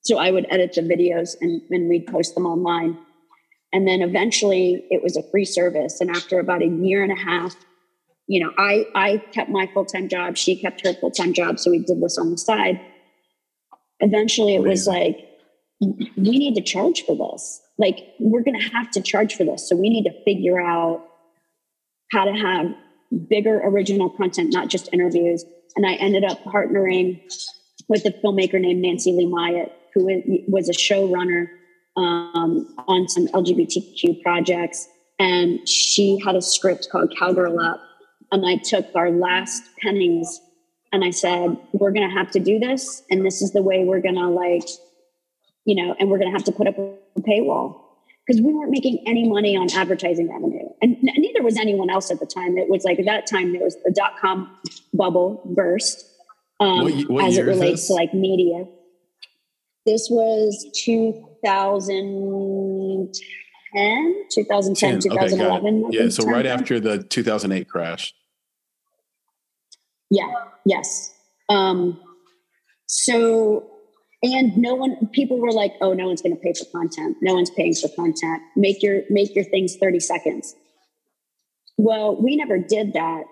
[0.02, 2.98] So I would edit the videos and, and we'd post them online.
[3.72, 6.02] And then eventually it was a free service.
[6.02, 7.56] And after about a year and a half,
[8.28, 11.60] you know, I I kept my full time job, she kept her full time job,
[11.60, 12.80] so we did this on the side.
[14.00, 15.18] Eventually, it was like
[15.80, 17.62] we need to charge for this.
[17.78, 21.06] Like we're going to have to charge for this, so we need to figure out
[22.12, 22.76] how to have
[23.30, 25.46] bigger original content, not just interviews.
[25.76, 27.22] And I ended up partnering
[27.88, 30.10] with a filmmaker named Nancylee Myatt, who
[30.48, 31.48] was a showrunner
[31.96, 34.88] um, on some LGBTQ projects.
[35.20, 37.82] And she had a script called Cowgirl Up
[38.32, 40.42] and I took our last pennies
[40.92, 43.04] and I said, we're going to have to do this.
[43.10, 44.68] And this is the way we're going to like,
[45.66, 47.82] you know, and we're going to have to put up a paywall
[48.26, 50.68] because we weren't making any money on advertising revenue.
[50.82, 52.58] And neither was anyone else at the time.
[52.58, 54.58] It was like at that time, there was the dot com
[54.94, 56.06] bubble burst
[56.60, 58.66] um, what, what as it relates to like media.
[59.86, 63.12] This was 2010.
[64.32, 65.86] 2010, 2011.
[65.86, 68.14] Okay, yeah, so right after the 2008 crash.
[70.10, 70.32] Yeah,
[70.66, 71.14] yes.
[71.50, 72.00] Um,
[72.88, 73.70] so,
[74.24, 77.18] and no one, people were like, oh, no one's going to pay for content.
[77.22, 78.42] No one's paying for content.
[78.56, 80.56] Make your, make your things 30 seconds.
[81.78, 83.24] Well, we never did that.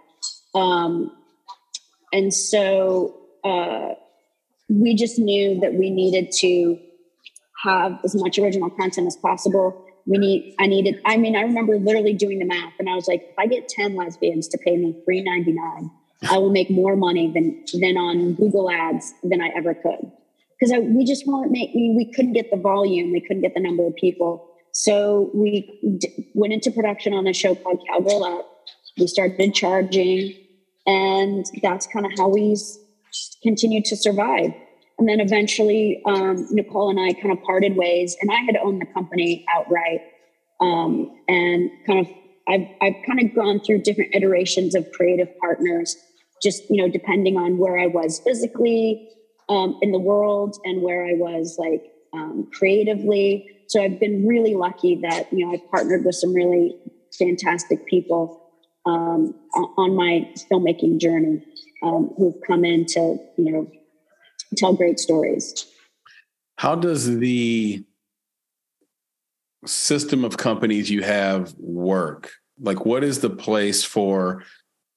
[0.53, 1.11] Um,
[2.13, 3.93] and so, uh,
[4.69, 6.79] we just knew that we needed to
[7.63, 11.77] have as much original content as possible we need i needed i mean i remember
[11.77, 14.77] literally doing the math and i was like if i get 10 lesbians to pay
[14.77, 15.91] me 399
[16.29, 20.11] i will make more money than than on google ads than i ever could.
[20.59, 23.85] Because we just weren't making we couldn't get the volume we couldn't get the number
[23.85, 24.49] of people.
[24.71, 28.49] So we d- went into production on a show called cowgirl up.
[28.97, 30.33] We started charging
[30.85, 32.55] and that's kind of how we
[33.41, 34.53] continued to survive
[34.97, 38.81] and then eventually, um, Nicole and I kind of parted ways, and I had owned
[38.81, 40.01] the company outright.
[40.61, 42.07] Um, and kind of,
[42.47, 45.97] I've, I've kind of gone through different iterations of creative partners,
[46.41, 49.09] just, you know, depending on where I was physically
[49.49, 53.49] um, in the world and where I was like um, creatively.
[53.67, 56.77] So I've been really lucky that, you know, I've partnered with some really
[57.19, 58.49] fantastic people
[58.85, 59.33] um,
[59.77, 61.43] on my filmmaking journey
[61.83, 63.71] um, who've come in to, you know,
[64.57, 65.65] tell great stories.
[66.57, 67.83] How does the
[69.65, 72.31] system of companies you have work?
[72.59, 74.43] Like, what is the place for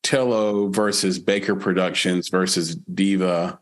[0.02, 3.58] Tello versus Baker Productions versus Diva?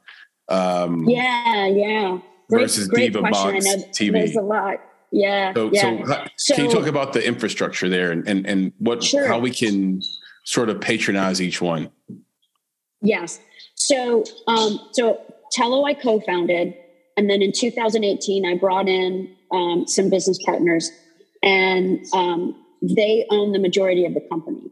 [0.49, 2.19] Um, yeah, yeah.
[2.49, 3.81] Great, versus great Diva question.
[3.81, 4.13] Box TV.
[4.13, 4.81] There's a lot.
[5.11, 5.55] Yeah.
[5.55, 5.81] So, yeah.
[5.81, 9.27] so, so, can you talk about the infrastructure there and, and, and what sure.
[9.27, 10.03] how we can
[10.45, 11.91] sort of patronize each one?
[13.01, 13.41] Yes.
[13.75, 15.21] So um, so
[15.53, 16.75] Tello I co-founded,
[17.17, 20.91] and then in 2018 I brought in um, some business partners,
[21.43, 24.71] and um, they own the majority of the company.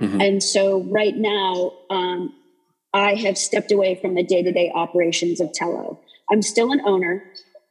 [0.00, 0.20] Mm-hmm.
[0.20, 2.34] And so right now, um,
[2.92, 6.00] I have stepped away from the day-to-day operations of Tello.
[6.30, 7.22] I'm still an owner,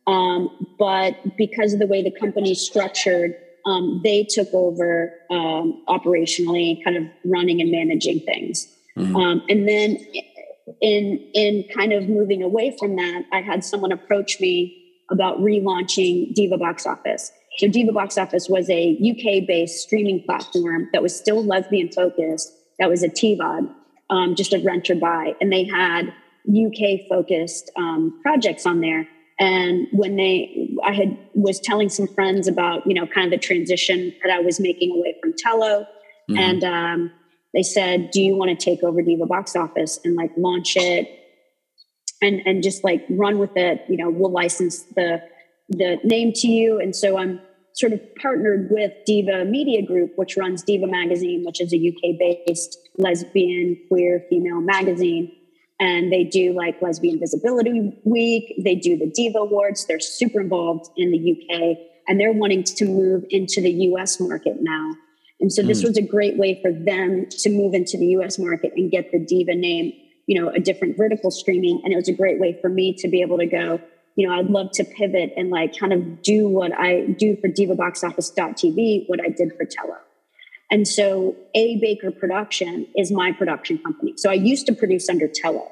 [0.07, 3.35] um, but because of the way the company is structured,
[3.65, 8.67] um, they took over um, operationally, kind of running and managing things.
[8.97, 9.15] Mm-hmm.
[9.15, 9.97] Um, and then
[10.81, 14.75] in in kind of moving away from that, I had someone approach me
[15.11, 17.31] about relaunching Diva Box Office.
[17.57, 22.53] So Diva Box Office was a UK based streaming platform that was still lesbian focused.
[22.77, 23.69] That was a TVOD,
[24.09, 26.13] um, just a rent or buy, and they had
[26.47, 29.07] UK focused um, projects on there.
[29.39, 33.45] And when they, I had was telling some friends about you know kind of the
[33.45, 35.85] transition that I was making away from Tello,
[36.29, 36.37] mm-hmm.
[36.37, 37.11] and um,
[37.53, 41.07] they said, "Do you want to take over Diva Box Office and like launch it
[42.21, 43.83] and and just like run with it?
[43.89, 45.21] You know, we'll license the
[45.69, 47.39] the name to you." And so I'm
[47.73, 52.17] sort of partnered with Diva Media Group, which runs Diva Magazine, which is a UK
[52.19, 55.31] based lesbian, queer, female magazine.
[55.81, 58.53] And they do like Lesbian Visibility Week.
[58.61, 59.85] They do the Diva Awards.
[59.85, 61.77] They're super involved in the UK
[62.09, 64.95] and they're wanting to move into the US market now.
[65.39, 65.87] And so this mm.
[65.87, 69.19] was a great way for them to move into the US market and get the
[69.19, 69.93] Diva name,
[70.27, 71.81] you know, a different vertical streaming.
[71.83, 73.79] And it was a great way for me to be able to go,
[74.15, 77.47] you know, I'd love to pivot and like kind of do what I do for
[77.47, 79.97] divaboxoffice.tv, what I did for Tello.
[80.71, 84.13] And so A Baker Production is my production company.
[84.17, 85.71] So I used to produce under Tello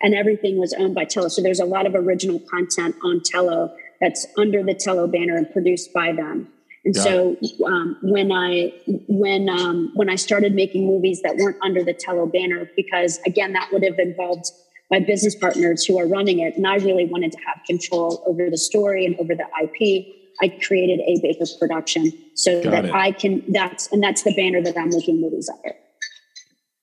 [0.00, 1.28] and everything was owned by Tello.
[1.28, 5.50] So there's a lot of original content on Tello that's under the Tello banner and
[5.50, 6.52] produced by them.
[6.86, 8.72] And Got so um, when I
[9.08, 13.52] when um, when I started making movies that weren't under the Tello banner, because again
[13.54, 14.46] that would have involved
[14.88, 18.48] my business partners who are running it, and I really wanted to have control over
[18.48, 20.06] the story and over the IP.
[20.40, 22.94] I created a Baker production so Got that it.
[22.94, 23.42] I can.
[23.48, 25.74] That's and that's the banner that I'm making movies under.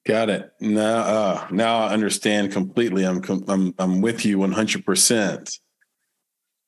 [0.05, 0.51] Got it.
[0.59, 3.05] Now, uh, now I understand completely.
[3.05, 4.83] I'm I'm I'm with you 100.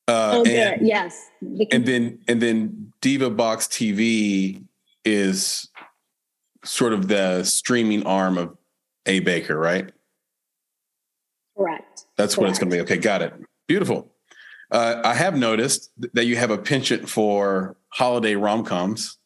[0.08, 1.30] Uh, oh, and, yes.
[1.72, 4.64] and then and then Diva Box TV
[5.04, 5.70] is
[6.64, 8.56] sort of the streaming arm of
[9.06, 9.92] A Baker, right?
[11.58, 12.06] Correct.
[12.18, 12.42] That's Correct.
[12.42, 12.82] what it's going to be.
[12.82, 13.34] Okay, got it.
[13.68, 14.12] Beautiful.
[14.72, 19.18] Uh, I have noticed that you have a penchant for holiday rom coms.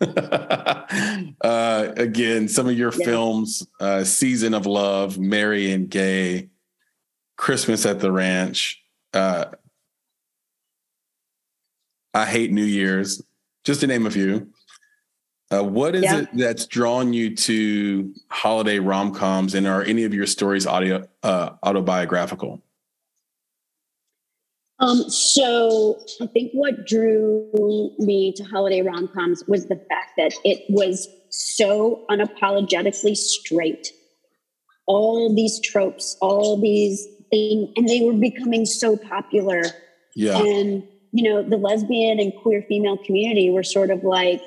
[0.00, 3.04] uh, again, some of your yeah.
[3.04, 6.50] films, uh, Season of Love, Merry and Gay,
[7.36, 8.82] Christmas at the Ranch.
[9.12, 9.46] Uh,
[12.14, 13.20] I hate New Year's,
[13.64, 14.48] just to name a few.
[15.50, 16.20] Uh, what is yeah.
[16.20, 21.06] it that's drawn you to holiday rom coms, and are any of your stories audio
[21.22, 22.62] uh, autobiographical?
[24.78, 30.34] Um, so I think what drew me to holiday rom coms was the fact that
[30.44, 33.92] it was so unapologetically straight.
[34.86, 39.62] All these tropes, all these things, and they were becoming so popular.
[40.14, 40.38] Yeah.
[40.38, 40.84] And
[41.14, 44.42] you know, the lesbian and queer female community were sort of like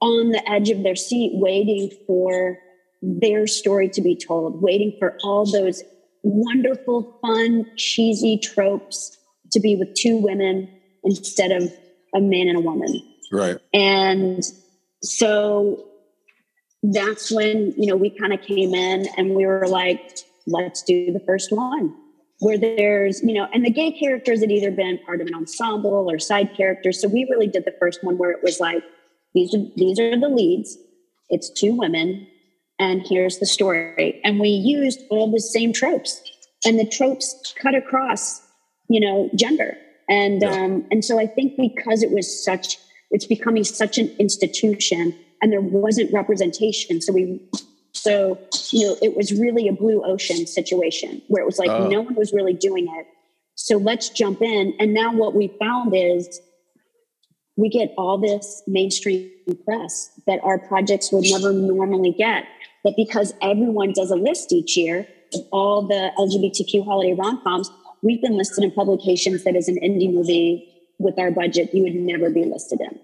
[0.00, 2.58] on the edge of their seat, waiting for
[3.02, 5.82] their story to be told, waiting for all those
[6.22, 9.18] wonderful, fun, cheesy tropes
[9.52, 10.70] to be with two women
[11.04, 11.70] instead of
[12.14, 12.88] a man and a woman.
[13.30, 13.58] Right.
[13.74, 14.42] And
[15.02, 15.86] so
[16.82, 21.12] that's when, you know, we kind of came in and we were like, let's do
[21.12, 21.94] the first one
[22.40, 26.10] where there's, you know, and the gay characters had either been part of an ensemble
[26.10, 27.00] or side characters.
[27.00, 28.82] So we really did the first one where it was like,
[29.34, 30.76] these are these are the leads.
[31.28, 32.26] It's two women,
[32.80, 34.20] and here's the story.
[34.24, 36.20] And we used all the same tropes,
[36.64, 38.40] and the tropes cut across,
[38.88, 39.76] you know, gender.
[40.08, 40.50] And yeah.
[40.50, 42.78] um, and so I think because it was such,
[43.12, 47.00] it's becoming such an institution, and there wasn't representation.
[47.00, 47.40] So we
[47.92, 48.38] so,
[48.70, 51.88] you know, it was really a blue ocean situation where it was like oh.
[51.88, 53.06] no one was really doing it.
[53.54, 54.74] So let's jump in.
[54.78, 56.40] And now what we found is
[57.56, 59.30] we get all this mainstream
[59.64, 62.44] press that our projects would never normally get.
[62.82, 67.70] But because everyone does a list each year of all the LGBTQ holiday rom coms,
[68.02, 70.66] we've been listed in publications that as an indie movie
[70.98, 72.98] with our budget you would never be listed in.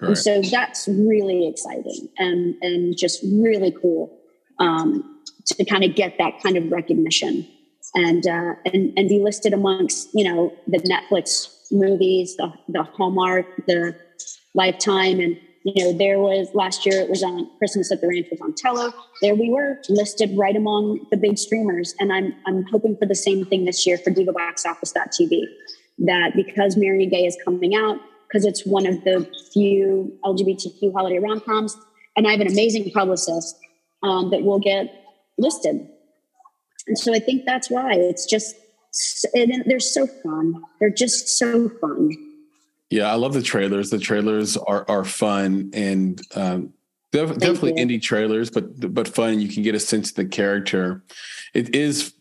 [0.00, 0.08] Right.
[0.08, 4.18] And so that's really exciting and, and just really cool
[4.58, 7.46] um, to kind of get that kind of recognition
[7.94, 13.46] and, uh, and, and be listed amongst, you know, the Netflix movies, the, the Hallmark,
[13.66, 13.96] the
[14.54, 15.20] Lifetime.
[15.20, 18.40] And, you know, there was last year, it was on Christmas at the Ranch was
[18.40, 18.92] on Tello.
[19.22, 21.94] There we were listed right among the big streamers.
[21.98, 25.42] And I'm, I'm hoping for the same thing this year for divaboxoffice.tv
[26.00, 27.98] that because Merry Gay is coming out,
[28.30, 31.76] because it's one of the few LGBTQ holiday rom coms.
[32.16, 33.56] And I have an amazing publicist
[34.02, 35.04] um, that will get
[35.38, 35.88] listed.
[36.86, 38.54] And so I think that's why it's just,
[39.34, 40.62] they're so fun.
[40.78, 42.10] They're just so fun.
[42.90, 43.90] Yeah, I love the trailers.
[43.90, 46.72] The trailers are are fun and um,
[47.12, 47.86] def- definitely you.
[47.86, 49.40] indie trailers, but but fun.
[49.40, 51.04] You can get a sense of the character.
[51.54, 52.12] It is.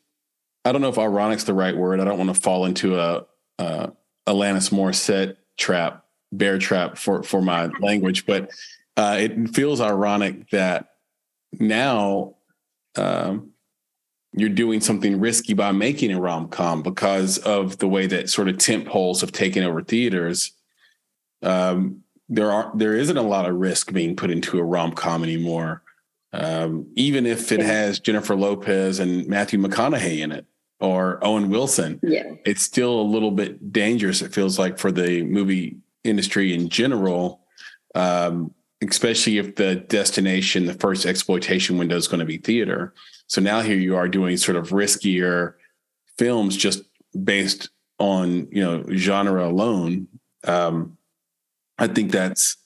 [0.64, 2.00] I don't know if ironic's the right word.
[2.00, 3.26] I don't want to fall into a,
[3.58, 3.92] a
[4.28, 8.50] Alanis Morissette trap, bear trap for for my language, but
[8.98, 10.96] uh, it feels ironic that
[11.60, 12.36] now
[12.96, 13.52] um,
[14.34, 18.48] you're doing something risky by making a rom com because of the way that sort
[18.48, 20.52] of tent poles have taken over theaters.
[21.42, 25.24] Um, there are there isn't a lot of risk being put into a rom com
[25.24, 25.84] anymore.
[26.32, 30.46] Um, even if it has Jennifer Lopez and Matthew McConaughey in it
[30.80, 32.34] or Owen Wilson, yeah.
[32.46, 34.22] it's still a little bit dangerous.
[34.22, 37.42] It feels like for the movie industry in general,
[37.96, 42.94] um, especially if the destination, the first exploitation window is going to be theater.
[43.28, 45.56] So now here you are doing sort of riskier
[46.18, 46.82] films just
[47.24, 47.70] based
[48.00, 50.08] on you know genre alone.
[50.46, 50.98] Um,
[51.78, 52.58] I think that's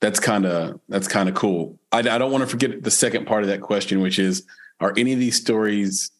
[0.00, 1.78] that's kind of that's kind of cool.
[1.92, 4.44] I, I don't want to forget the second part of that question, which is:
[4.80, 6.10] Are any of these stories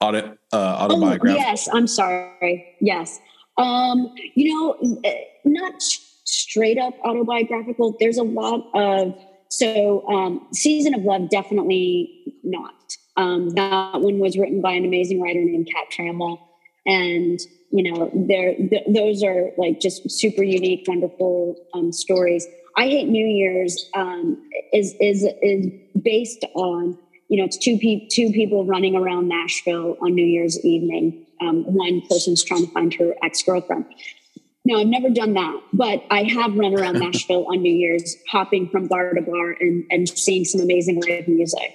[0.00, 1.30] auto, uh, autobiographical?
[1.30, 2.76] Oh, yes, I'm sorry.
[2.80, 3.20] Yes,
[3.58, 5.82] um, you know, eh, not
[6.24, 7.96] straight up autobiographical.
[7.98, 9.18] There's a lot of
[9.48, 12.74] so um, season of love definitely not.
[13.16, 16.38] Um, that one was written by an amazing writer named Kat Trammell,
[16.84, 17.40] and
[17.70, 22.46] you know, there th- those are like just super unique, wonderful um, stories.
[22.76, 24.36] I hate New Year's um,
[24.72, 25.66] is is is
[26.02, 30.62] based on you know it's two pe- two people running around Nashville on New Year's
[30.64, 31.26] evening.
[31.40, 33.86] Um, one person's trying to find her ex girlfriend.
[34.64, 38.68] No, I've never done that, but I have run around Nashville on New Year's, hopping
[38.68, 41.74] from bar to bar and and seeing some amazing live music.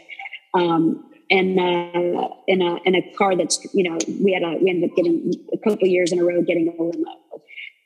[0.54, 4.70] Um, and uh, in a in a car that's you know we had a we
[4.70, 7.12] ended up getting a couple years in a row getting a limo,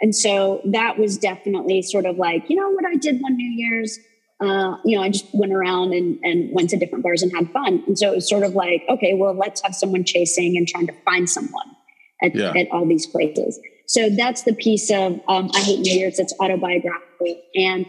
[0.02, 3.52] and so that was definitely sort of like you know what I did one New
[3.52, 4.00] Year's.
[4.42, 7.50] Uh, you know, I just went around and, and went to different bars and had
[7.52, 7.84] fun.
[7.88, 10.88] And so it was sort of like, okay, well, let's have someone chasing and trying
[10.88, 11.76] to find someone
[12.22, 12.52] at, yeah.
[12.56, 13.60] at all these places.
[13.88, 17.42] So that's the piece of um, I Hate New Year's that's autobiographical.
[17.56, 17.86] And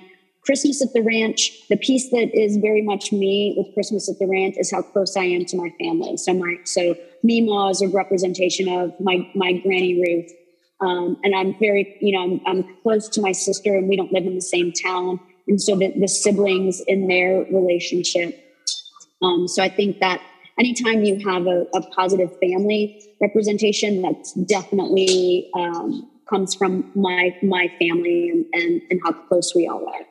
[0.46, 4.26] Christmas at the Ranch, the piece that is very much me with Christmas at the
[4.26, 6.16] Ranch is how close I am to my family.
[6.16, 6.94] So my so
[7.24, 10.30] Mima is a representation of my my granny Ruth,
[10.80, 14.12] um, and I'm very you know I'm, I'm close to my sister, and we don't
[14.12, 15.18] live in the same town,
[15.48, 18.38] and so the, the siblings in their relationship.
[19.22, 20.20] Um, so I think that
[20.58, 27.70] anytime you have a, a positive family representation, that's definitely um, comes from my my
[27.78, 30.04] family and, and and how close we all are.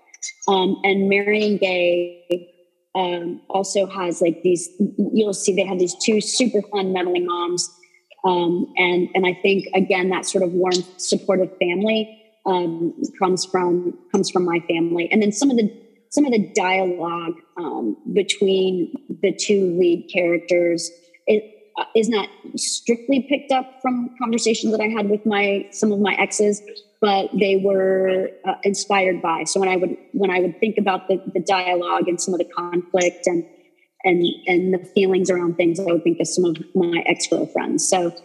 [0.47, 2.51] Um, and Merry and Gay
[2.95, 4.69] um, also has like these,
[5.13, 7.69] you'll see they have these two super fun meddling moms.
[8.23, 13.97] Um, and, and I think again, that sort of warm, supportive family um, comes from,
[14.11, 15.09] comes from my family.
[15.11, 15.69] And then some of the,
[16.09, 20.89] some of the dialogue um, between the two lead characters,
[21.27, 25.91] it, uh, is not strictly picked up from conversations that I had with my some
[25.91, 26.61] of my exes,
[27.01, 29.43] but they were uh, inspired by.
[29.43, 32.37] So when I would when I would think about the, the dialogue and some of
[32.37, 33.45] the conflict and
[34.05, 37.89] and and the feelings around things, I would think of some of my ex girlfriends.
[37.89, 38.15] So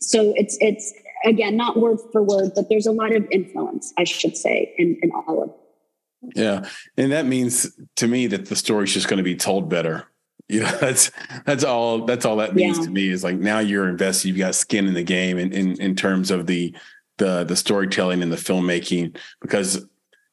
[0.00, 0.92] so it's it's
[1.24, 4.98] again not word for word, but there's a lot of influence, I should say, in,
[5.02, 5.48] in all of.
[5.48, 6.32] It.
[6.36, 10.06] Yeah, and that means to me that the story's just going to be told better
[10.48, 11.10] you know that's
[11.46, 12.84] that's all that's all that means yeah.
[12.84, 15.80] to me is like now you're invested you've got skin in the game in, in
[15.80, 16.74] in terms of the
[17.16, 19.86] the the storytelling and the filmmaking because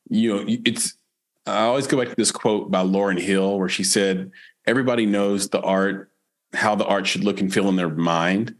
[0.09, 0.95] you know it's
[1.45, 4.31] i always go back to this quote by Lauryn Hill where she said
[4.67, 6.11] everybody knows the art
[6.53, 8.53] how the art should look and feel in their mind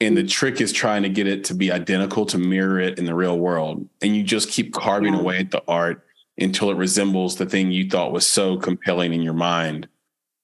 [0.00, 0.30] and the mm.
[0.30, 3.38] trick is trying to get it to be identical to mirror it in the real
[3.38, 5.20] world and you just keep carving yeah.
[5.20, 6.04] away at the art
[6.38, 9.88] until it resembles the thing you thought was so compelling in your mind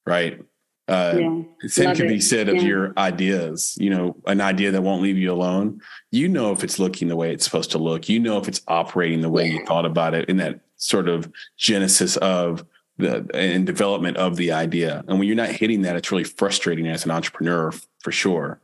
[0.07, 0.41] right?
[0.89, 1.43] Uh, yeah.
[1.69, 2.63] Same Love can be said of yeah.
[2.63, 3.77] your ideas.
[3.79, 5.81] You know, an idea that won't leave you alone.
[6.11, 8.09] You know if it's looking the way it's supposed to look.
[8.09, 11.31] You know if it's operating the way you thought about it in that sort of
[11.57, 12.65] genesis of
[12.99, 15.05] the and development of the idea.
[15.07, 18.61] And when you're not hitting that, it's really frustrating as an entrepreneur for sure.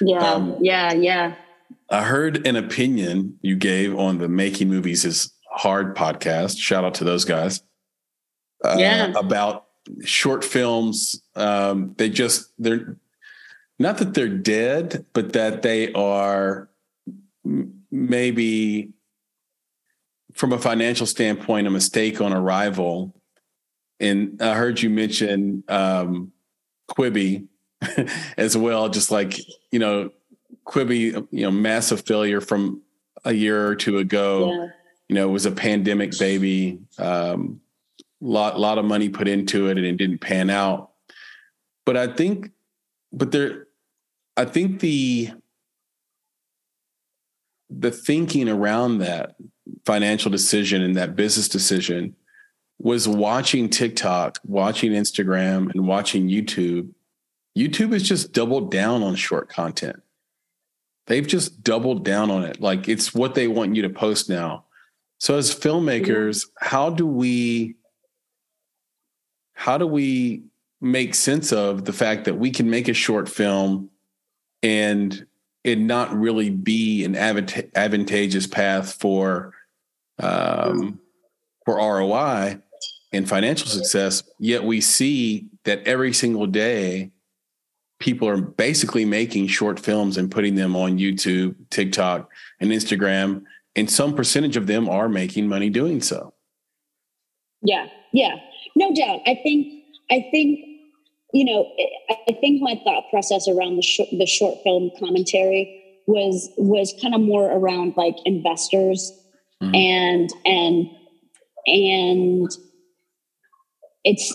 [0.00, 1.34] Yeah, um, yeah, yeah.
[1.90, 6.58] I heard an opinion you gave on the Making Movies is Hard podcast.
[6.58, 7.62] Shout out to those guys.
[8.64, 9.12] Uh, yeah.
[9.16, 9.66] About
[10.04, 12.96] short films um, they just they're
[13.78, 16.68] not that they're dead but that they are
[17.90, 18.90] maybe
[20.34, 23.14] from a financial standpoint a mistake on arrival
[23.98, 26.32] and i heard you mention um,
[26.88, 27.46] quibi
[28.36, 29.38] as well just like
[29.70, 30.10] you know
[30.64, 32.80] quibi you know massive failure from
[33.24, 34.66] a year or two ago yeah.
[35.08, 37.60] you know it was a pandemic baby um,
[38.20, 40.90] lot lot of money put into it and it didn't pan out
[41.84, 42.50] but i think
[43.12, 43.66] but there
[44.36, 45.30] i think the
[47.70, 49.34] the thinking around that
[49.84, 52.14] financial decision and that business decision
[52.78, 56.90] was watching TikTok, watching Instagram, and watching YouTube.
[57.56, 60.02] YouTube has just doubled down on short content.
[61.06, 62.60] They've just doubled down on it.
[62.60, 64.64] Like it's what they want you to post now.
[65.18, 67.76] So, as filmmakers, how do we
[69.54, 70.42] how do we
[70.80, 73.88] make sense of the fact that we can make a short film
[74.62, 75.26] and
[75.62, 79.54] it not really be an advantageous path for
[80.18, 81.00] um,
[81.64, 82.60] for ROI
[83.12, 84.24] and financial success.
[84.38, 87.12] Yet we see that every single day,
[88.02, 92.28] people are basically making short films and putting them on YouTube, TikTok,
[92.60, 93.44] and Instagram,
[93.76, 96.34] and some percentage of them are making money doing so.
[97.62, 98.36] Yeah, yeah,
[98.74, 99.20] no doubt.
[99.24, 99.68] I think
[100.10, 100.58] I think
[101.32, 101.72] you know,
[102.28, 107.14] I think my thought process around the short, the short film commentary was was kind
[107.14, 109.12] of more around like investors
[109.62, 109.74] mm-hmm.
[109.74, 110.86] and and
[111.66, 112.50] and
[114.04, 114.28] it's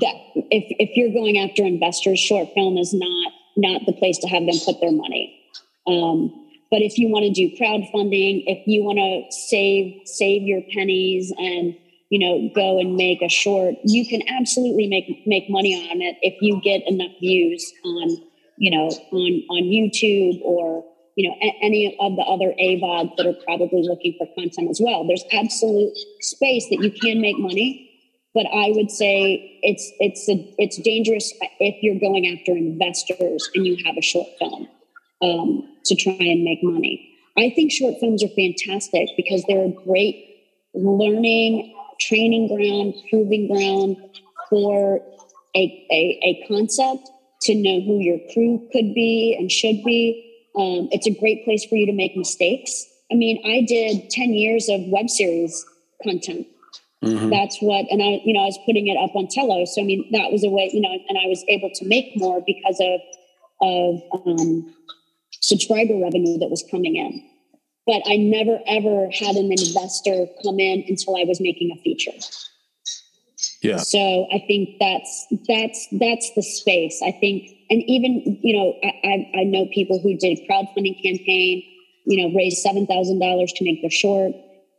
[0.00, 0.14] that
[0.50, 4.44] if if you're going after investors, short film is not not the place to have
[4.46, 5.38] them put their money.
[5.86, 6.30] Um,
[6.70, 11.32] but if you want to do crowdfunding, if you want to save save your pennies
[11.36, 11.76] and
[12.12, 16.16] you know go and make a short you can absolutely make make money on it
[16.20, 18.18] if you get enough views on
[18.58, 20.84] you know on on youtube or
[21.16, 25.06] you know any of the other avods that are probably looking for content as well
[25.06, 27.91] there's absolute space that you can make money
[28.34, 33.66] but i would say it's it's a, it's dangerous if you're going after investors and
[33.66, 34.68] you have a short film
[35.22, 39.84] um, to try and make money i think short films are fantastic because they're a
[39.84, 40.28] great
[40.74, 41.74] learning
[42.08, 43.96] training ground, proving ground
[44.48, 45.00] for
[45.54, 47.10] a, a, a concept
[47.42, 50.28] to know who your crew could be and should be.
[50.56, 52.86] Um, it's a great place for you to make mistakes.
[53.10, 55.64] I mean, I did 10 years of web series
[56.02, 56.46] content.
[57.02, 57.30] Mm-hmm.
[57.30, 59.64] That's what, and I, you know, I was putting it up on Tello.
[59.64, 62.12] So, I mean, that was a way, you know, and I was able to make
[62.16, 63.00] more because of,
[63.60, 64.74] of um,
[65.40, 67.22] subscriber revenue that was coming in
[67.86, 72.12] but I never ever had an investor come in until I was making a feature.
[73.60, 73.78] Yeah.
[73.78, 77.00] So I think that's that's that's the space.
[77.02, 81.02] I think, and even you know, I I, I know people who did a crowdfunding
[81.02, 81.62] campaign,
[82.06, 84.32] you know, raised seven thousand dollars to make their short.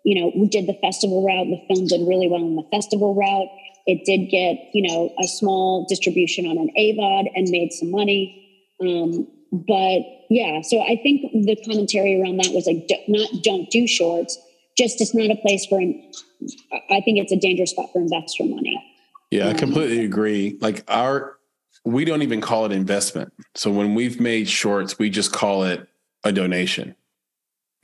[0.04, 1.48] You know, we did the festival route.
[1.48, 3.48] The film did really well in the festival route.
[3.86, 8.40] It did get you know a small distribution on an AVOD and made some money.
[8.82, 10.02] Um, but
[10.32, 14.36] yeah, so I think the commentary around that was like, not don't do shorts,
[14.76, 18.84] just it's not a place for, I think it's a dangerous spot for investor money.
[19.30, 20.58] Yeah, I um, completely agree.
[20.60, 21.38] Like our,
[21.86, 23.32] we don't even call it investment.
[23.54, 25.88] So when we've made shorts, we just call it
[26.24, 26.96] a donation.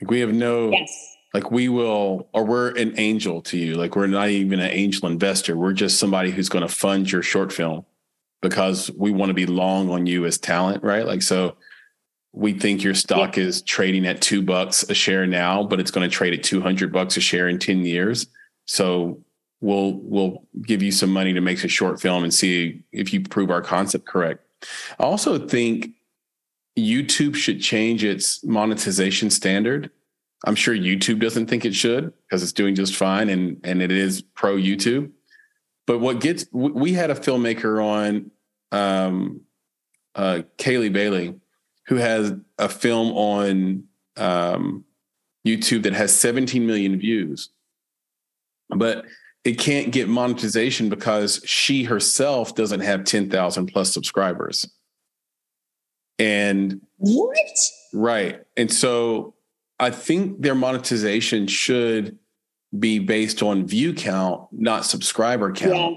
[0.00, 1.16] Like we have no, yes.
[1.32, 3.74] Like we will, or we're an angel to you.
[3.74, 5.56] Like we're not even an angel investor.
[5.56, 7.84] We're just somebody who's going to fund your short film
[8.42, 11.06] because we want to be long on you as talent, right?
[11.06, 11.56] Like, so
[12.32, 13.44] we think your stock yeah.
[13.44, 16.92] is trading at two bucks a share now, but it's going to trade at 200
[16.92, 18.26] bucks a share in 10 years.
[18.66, 19.20] So
[19.60, 23.20] we'll, we'll give you some money to make a short film and see if you
[23.20, 24.44] prove our concept correct.
[24.98, 25.90] I also think
[26.78, 29.90] YouTube should change its monetization standard.
[30.46, 33.92] I'm sure YouTube doesn't think it should because it's doing just fine and, and it
[33.92, 35.10] is pro YouTube.
[35.86, 38.30] But what gets we had a filmmaker on
[38.72, 39.40] um,
[40.14, 41.34] uh, Kaylee Bailey,
[41.86, 43.84] who has a film on
[44.16, 44.84] um,
[45.46, 47.50] YouTube that has 17 million views,
[48.68, 49.04] but
[49.44, 54.70] it can't get monetization because she herself doesn't have 10,000 plus subscribers.
[56.18, 57.36] And what?
[57.94, 58.42] Right.
[58.56, 59.34] And so
[59.80, 62.18] I think their monetization should
[62.78, 65.92] be based on view count, not subscriber count.
[65.92, 65.96] Yeah.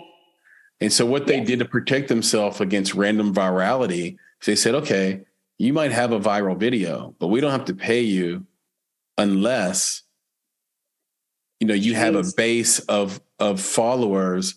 [0.82, 5.26] And so what they did to protect themselves against random virality, they said, okay,
[5.58, 8.46] you might have a viral video, but we don't have to pay you
[9.18, 10.02] unless
[11.60, 11.98] you know you Jeez.
[11.98, 14.56] have a base of of followers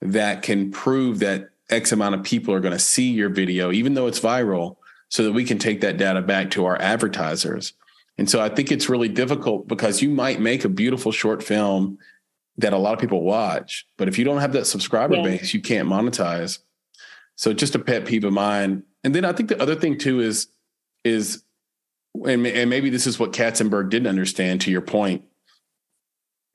[0.00, 3.94] that can prove that X amount of people are going to see your video, even
[3.94, 4.76] though it's viral,
[5.08, 7.72] so that we can take that data back to our advertisers.
[8.18, 11.98] And so I think it's really difficult because you might make a beautiful short film
[12.58, 15.22] that a lot of people watch, but if you don't have that subscriber yeah.
[15.22, 16.58] base, you can't monetize.
[17.36, 18.82] So just a pet peeve of mine.
[19.04, 20.48] And then I think the other thing too is
[21.04, 21.42] is
[22.14, 25.24] and, and maybe this is what Katzenberg didn't understand to your point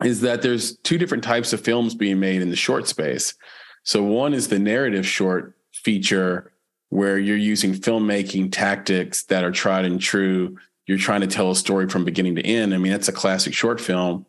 [0.04, 3.34] is that there's two different types of films being made in the short space.
[3.84, 6.52] So one is the narrative short feature
[6.90, 10.58] where you're using filmmaking tactics that are tried and true
[10.88, 12.74] you're trying to tell a story from beginning to end.
[12.74, 14.26] I mean, that's a classic short film.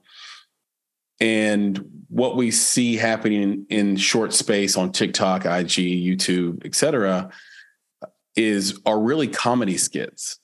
[1.20, 7.30] And what we see happening in, short space on TikTok, IG, YouTube, et cetera,
[8.36, 10.38] is are really comedy skits.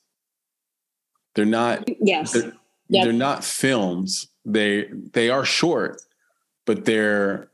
[1.35, 2.33] They're not yes.
[2.33, 2.53] They're,
[2.89, 3.05] yep.
[3.05, 4.29] they're not films.
[4.45, 6.01] They they are short,
[6.65, 7.51] but they're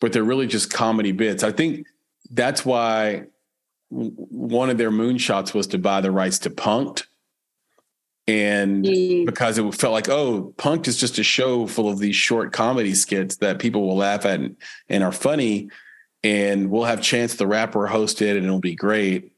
[0.00, 1.42] but they're really just comedy bits.
[1.42, 1.86] I think
[2.30, 3.24] that's why
[3.90, 7.06] one of their moonshots was to buy the rights to Punk'd.
[8.28, 8.82] And
[9.24, 12.94] because it felt like, oh, Punk'd is just a show full of these short comedy
[12.94, 14.56] skits that people will laugh at and,
[14.90, 15.70] and are funny.
[16.22, 19.32] And we'll have Chance the Rapper host it and it'll be great.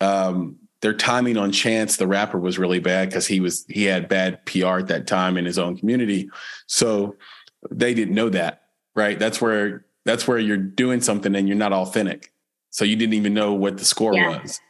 [0.00, 4.08] Um, their timing on Chance the Rapper was really bad because he was he had
[4.08, 6.30] bad PR at that time in his own community.
[6.66, 7.16] So
[7.72, 8.62] they didn't know that,
[8.94, 9.18] right?
[9.18, 12.32] That's where that's where you're doing something and you're not authentic.
[12.70, 14.40] So you didn't even know what the score yeah.
[14.40, 14.60] was,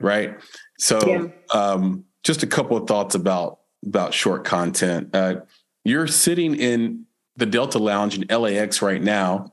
[0.00, 0.38] right?
[0.78, 1.26] So yeah.
[1.52, 5.14] um, just a couple of thoughts about about short content.
[5.14, 5.36] Uh,
[5.84, 7.06] you're sitting in
[7.36, 9.52] the Delta Lounge in LAX right now.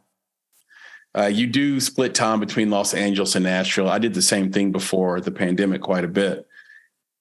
[1.18, 3.88] Uh, you do split time between Los Angeles and Nashville.
[3.88, 6.48] I did the same thing before the pandemic quite a bit.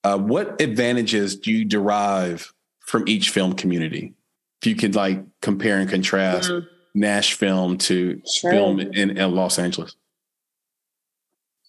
[0.03, 4.14] Uh, what advantages do you derive from each film community?
[4.61, 6.51] If you could like compare and contrast
[6.95, 8.51] Nash film to sure.
[8.51, 9.97] film in, in Los Angeles.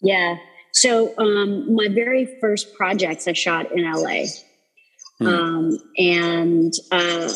[0.02, 0.38] Yeah.
[0.76, 4.26] So um, my very first projects I shot in LA.
[5.20, 5.28] Hmm.
[5.28, 7.32] Um, and uh,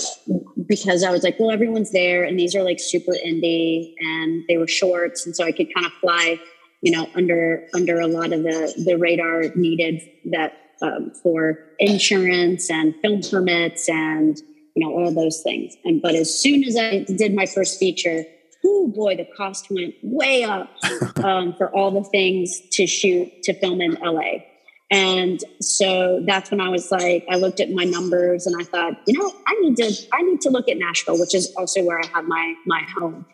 [0.67, 4.57] because I was like, well, everyone's there, and these are like super indie, and they
[4.57, 6.37] were shorts, and so I could kind of fly,
[6.81, 12.69] you know, under under a lot of the the radar needed that um, for insurance
[12.69, 14.37] and film permits and
[14.75, 15.77] you know all those things.
[15.85, 18.25] And but as soon as I did my first feature,
[18.65, 20.69] oh boy, the cost went way up
[21.23, 24.43] um, for all the things to shoot to film in LA.
[24.91, 28.93] And so that's when I was like, I looked at my numbers and I thought,
[29.05, 31.99] you know, I need to, I need to look at Nashville, which is also where
[31.99, 33.25] I have my my home.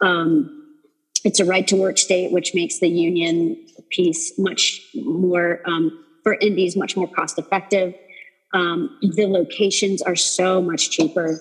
[0.00, 0.58] Um,
[1.24, 6.34] it's a right to work state, which makes the union piece much more um, for
[6.34, 7.94] indies much more cost effective.
[8.54, 11.40] Um, the locations are so much cheaper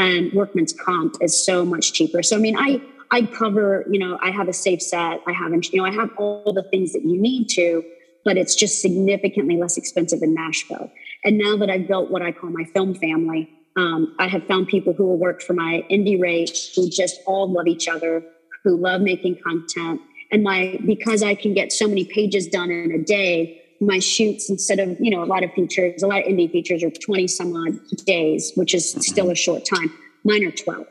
[0.00, 2.22] and workman's comp is so much cheaper.
[2.22, 2.80] So I mean, I
[3.12, 6.10] I cover, you know, I have a safe set, I have, you know, I have
[6.16, 7.84] all the things that you need to,
[8.24, 10.90] but it's just significantly less expensive in Nashville.
[11.24, 14.68] And now that I've built what I call my film family, um, I have found
[14.68, 18.22] people who will work for my indie rate who just all love each other,
[18.64, 20.00] who love making content.
[20.32, 24.50] And my because I can get so many pages done in a day, my shoots
[24.50, 27.26] instead of you know a lot of features a lot of indie features are 20
[27.26, 29.00] some odd days which is mm-hmm.
[29.00, 29.92] still a short time.
[30.22, 30.86] Mine are 12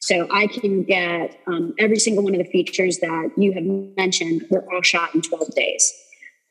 [0.00, 3.64] so i can get um, every single one of the features that you have
[3.96, 5.92] mentioned were all shot in 12 days.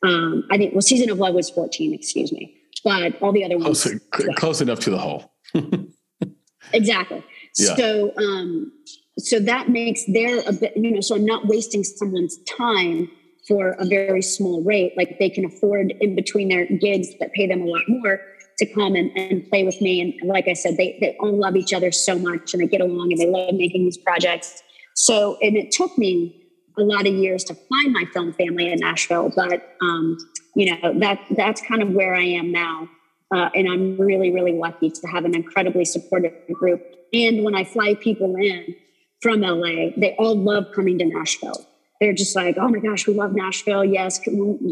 [0.03, 3.57] Um, i think well season of love was 14 excuse me but all the other
[3.57, 5.33] ones close, close enough to the whole
[6.73, 7.23] exactly.
[7.57, 7.75] Yeah.
[7.75, 8.71] so um,
[9.17, 13.09] so that makes their a bit you know so i'm not wasting someone's time
[13.47, 14.93] for a very small rate.
[14.97, 18.19] Like they can afford in between their gigs that pay them a lot more
[18.59, 20.01] to come and, and play with me.
[20.01, 22.81] And like I said, they, they all love each other so much and they get
[22.81, 24.61] along and they love making these projects.
[24.95, 26.43] So, and it took me
[26.77, 30.17] a lot of years to find my film family in Nashville, but, um,
[30.55, 32.89] you know, that, that's kind of where I am now.
[33.33, 36.81] Uh, and I'm really, really lucky to have an incredibly supportive group.
[37.13, 38.75] And when I fly people in
[39.21, 41.67] from LA, they all love coming to Nashville
[41.99, 43.83] they're just like, oh my gosh, we love Nashville.
[43.83, 44.19] Yes,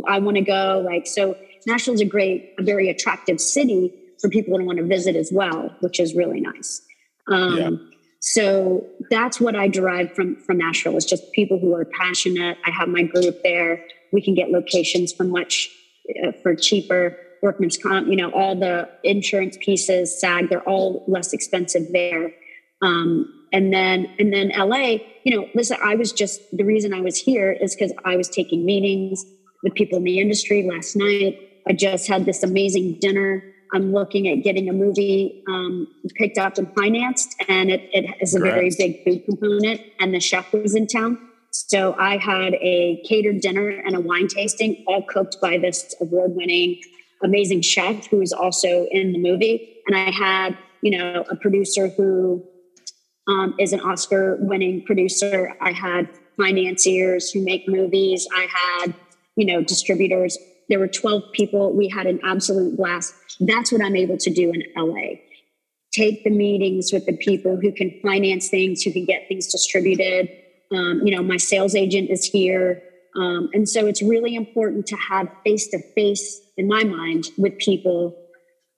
[0.07, 0.83] I want to go.
[0.85, 5.15] Like, so Nashville's a great, a very attractive city for people to want to visit
[5.15, 6.81] as well, which is really nice.
[7.27, 7.69] Um, yeah.
[8.21, 12.57] So that's what I derive from from Nashville is just people who are passionate.
[12.65, 13.85] I have my group there.
[14.11, 15.69] We can get locations for much
[16.23, 17.17] uh, for cheaper.
[17.43, 22.31] Workman's comp, you know, all the insurance pieces, SAG, they're all less expensive there.
[22.81, 26.99] Um, and then and then LA, you know, listen, I was just the reason I
[26.99, 29.23] was here is because I was taking meetings
[29.63, 31.39] with people in the industry last night.
[31.65, 33.43] I just had this amazing dinner.
[33.73, 38.35] I'm looking at getting a movie um, picked up and financed, and it, it has
[38.35, 39.81] a very big food component.
[40.01, 41.17] And the chef was in town,
[41.51, 46.81] so I had a catered dinner and a wine tasting, all cooked by this award-winning,
[47.23, 49.81] amazing chef who is also in the movie.
[49.87, 52.45] And I had, you know, a producer who
[53.27, 55.55] um, is an Oscar winning producer.
[55.61, 58.27] I had financiers who make movies.
[58.35, 58.93] I had,
[59.35, 60.37] you know, distributors.
[60.69, 61.73] There were 12 people.
[61.73, 63.13] We had an absolute blast.
[63.39, 65.19] That's what I'm able to do in LA.
[65.91, 70.29] Take the meetings with the people who can finance things, who can get things distributed.
[70.71, 72.81] Um, you know, my sales agent is here.
[73.15, 77.57] Um, and so it's really important to have face to face, in my mind, with
[77.59, 78.15] people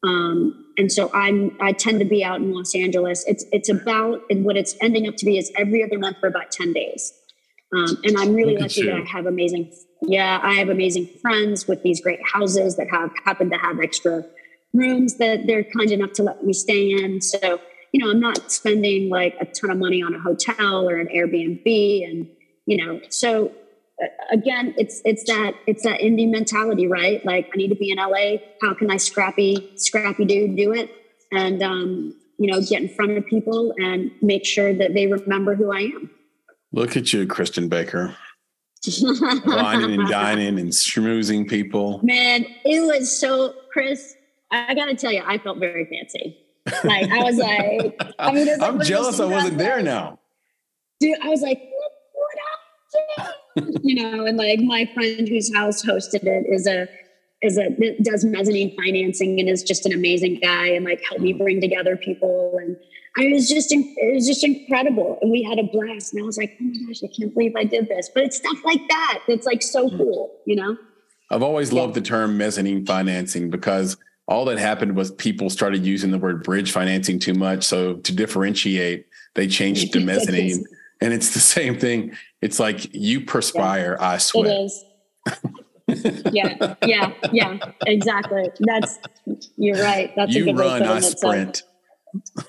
[0.04, 3.26] um, and so I'm I tend to be out in Los Angeles.
[3.28, 6.28] It's it's about and what it's ending up to be is every other month for
[6.28, 7.14] about ten days.
[7.76, 9.74] Um, and I'm really lucky that I have amazing
[10.04, 14.24] yeah I have amazing friends with these great houses that have happen to have extra
[14.74, 17.20] rooms that they're kind enough to let me stay in.
[17.22, 17.60] So
[17.92, 21.08] you know, I'm not spending like a ton of money on a hotel or an
[21.08, 22.10] Airbnb.
[22.10, 22.30] And,
[22.66, 23.52] you know, so
[24.32, 27.24] again, it's, it's that, it's that indie mentality, right?
[27.26, 28.38] Like I need to be in LA.
[28.62, 30.92] How can I scrappy, scrappy dude do it?
[31.32, 35.56] And, um, you know, get in front of people and make sure that they remember
[35.56, 36.12] who I am.
[36.72, 38.16] Look at you, Christin Baker.
[39.46, 42.00] Whining and dining and schmoozing people.
[42.04, 44.16] Man, it was so, Chris,
[44.52, 46.38] I got to tell you, I felt very fancy.
[46.84, 50.20] Like, I was like, I mean, I'm jealous I wasn't there now.
[51.00, 51.92] Dude, I was like, what,
[53.18, 53.36] what
[53.84, 56.88] you know, and like my friend whose house hosted it is a
[57.42, 57.70] is a
[58.02, 61.96] does mezzanine financing and is just an amazing guy and like helped me bring together
[61.96, 62.58] people.
[62.60, 62.76] And
[63.18, 65.20] I was just it was just incredible.
[65.22, 66.14] And we had a blast.
[66.14, 68.10] And I was like oh my gosh I can't believe I did this.
[68.14, 69.98] But it's stuff like that that's like so hmm.
[69.98, 70.78] cool you know?
[71.30, 73.98] I've always loved the term mezzanine financing because
[74.30, 77.64] all that happened was people started using the word bridge financing too much.
[77.64, 79.06] So to differentiate
[79.36, 80.66] they changed to mezzanine
[81.02, 84.10] and it's the same thing it's like you perspire yeah.
[84.10, 84.86] I sweat it is
[85.88, 88.50] yeah, yeah, yeah, exactly.
[88.60, 89.00] That's
[89.56, 90.12] you're right.
[90.16, 91.64] That's you a good run, I sprint.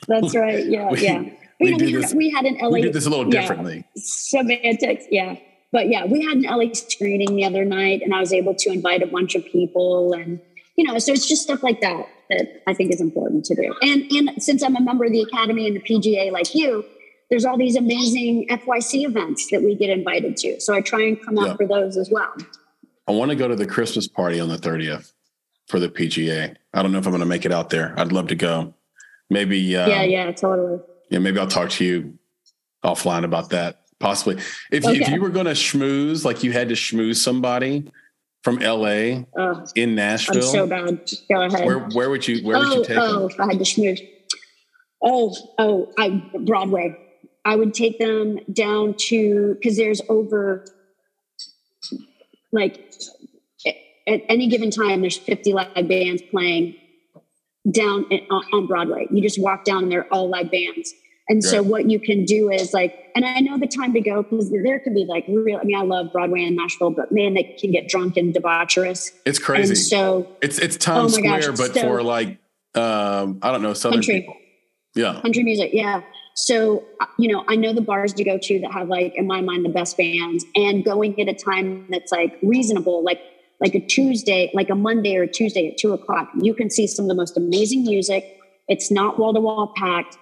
[0.09, 0.67] That's right.
[0.67, 1.23] Yeah, we, yeah.
[1.61, 2.69] We, we, we, had, we, had, an LA.
[2.71, 3.85] We did this a little yeah, differently.
[3.97, 5.37] Semantics, yeah.
[5.71, 8.71] But yeah, we had an LA screening the other night, and I was able to
[8.71, 10.41] invite a bunch of people, and
[10.77, 13.75] you know, so it's just stuff like that that I think is important to do.
[13.83, 16.85] And and since I'm a member of the Academy and the PGA, like you,
[17.31, 20.61] there's all these amazing FYC events that we get invited to.
[20.61, 21.57] So I try and come out yeah.
[21.57, 22.33] for those as well.
[23.07, 25.12] I want to go to the Christmas party on the 30th
[25.66, 26.57] for the PGA.
[26.74, 27.95] I don't know if I'm going to make it out there.
[27.99, 28.74] I'd love to go.
[29.31, 29.76] Maybe.
[29.76, 30.81] Um, yeah, yeah, totally.
[31.11, 32.18] Yeah, maybe I'll talk to you
[32.85, 33.83] offline about that.
[33.99, 34.37] Possibly.
[34.70, 34.95] If, okay.
[34.95, 37.91] you, if you were going to schmooze, like you had to schmooze somebody
[38.45, 40.37] from LA oh, in Nashville.
[40.37, 41.11] I'm so bad.
[41.31, 41.66] Go ahead.
[41.66, 43.22] Where, where would you, where oh, would you take oh, them?
[43.22, 44.07] Oh, if I had to schmooze.
[45.03, 46.97] Oh, oh, I, Broadway.
[47.45, 50.64] I would take them down to, because there's over
[52.53, 52.93] like
[54.09, 56.76] at any given time, there's 50 live bands playing
[57.70, 58.07] down
[58.53, 59.07] on Broadway.
[59.11, 60.93] You just walk down and they're all live bands.
[61.30, 61.51] And right.
[61.51, 64.51] so what you can do is like, and I know the time to go because
[64.51, 65.59] there could be like real.
[65.59, 69.11] I mean, I love Broadway and Nashville, but man, they can get drunk and debaucherous.
[69.26, 69.72] It's crazy.
[69.72, 72.39] And so it's it's Times oh Square, gosh, but so, for like
[72.74, 74.20] um, I don't know southern country.
[74.20, 74.36] people.
[74.95, 75.70] Yeah, country music.
[75.74, 76.01] Yeah.
[76.41, 79.26] So, uh, you know, I know the bars to go to that have like, in
[79.26, 83.20] my mind, the best bands and going at a time that's like reasonable, like,
[83.61, 86.86] like a Tuesday, like a Monday or a Tuesday at two o'clock, you can see
[86.86, 88.24] some of the most amazing music.
[88.68, 90.16] It's not wall to wall packed.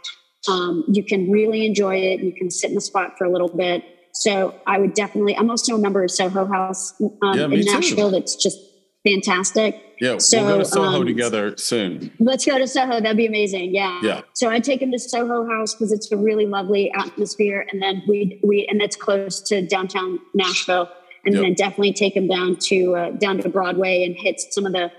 [0.49, 2.21] Um, you can really enjoy it.
[2.21, 3.85] You can sit in the spot for a little bit.
[4.15, 8.09] So I would definitely, I'm also a member of Soho House um, yeah, in Nashville.
[8.09, 8.17] Too.
[8.17, 8.59] That's just
[9.07, 9.83] fantastic.
[10.01, 12.13] Yeah, so, we'll go to Soho um, together soon.
[12.19, 13.01] Let's go to Soho.
[13.01, 13.75] That'd be amazing.
[13.75, 13.99] Yeah.
[14.03, 14.21] Yeah.
[14.35, 18.03] So I take him to Soho House because it's a really lovely atmosphere, and then
[18.07, 20.89] we we and it's close to downtown Nashville,
[21.25, 21.43] and yep.
[21.43, 24.93] then definitely take him down to uh, down to Broadway and hit some of the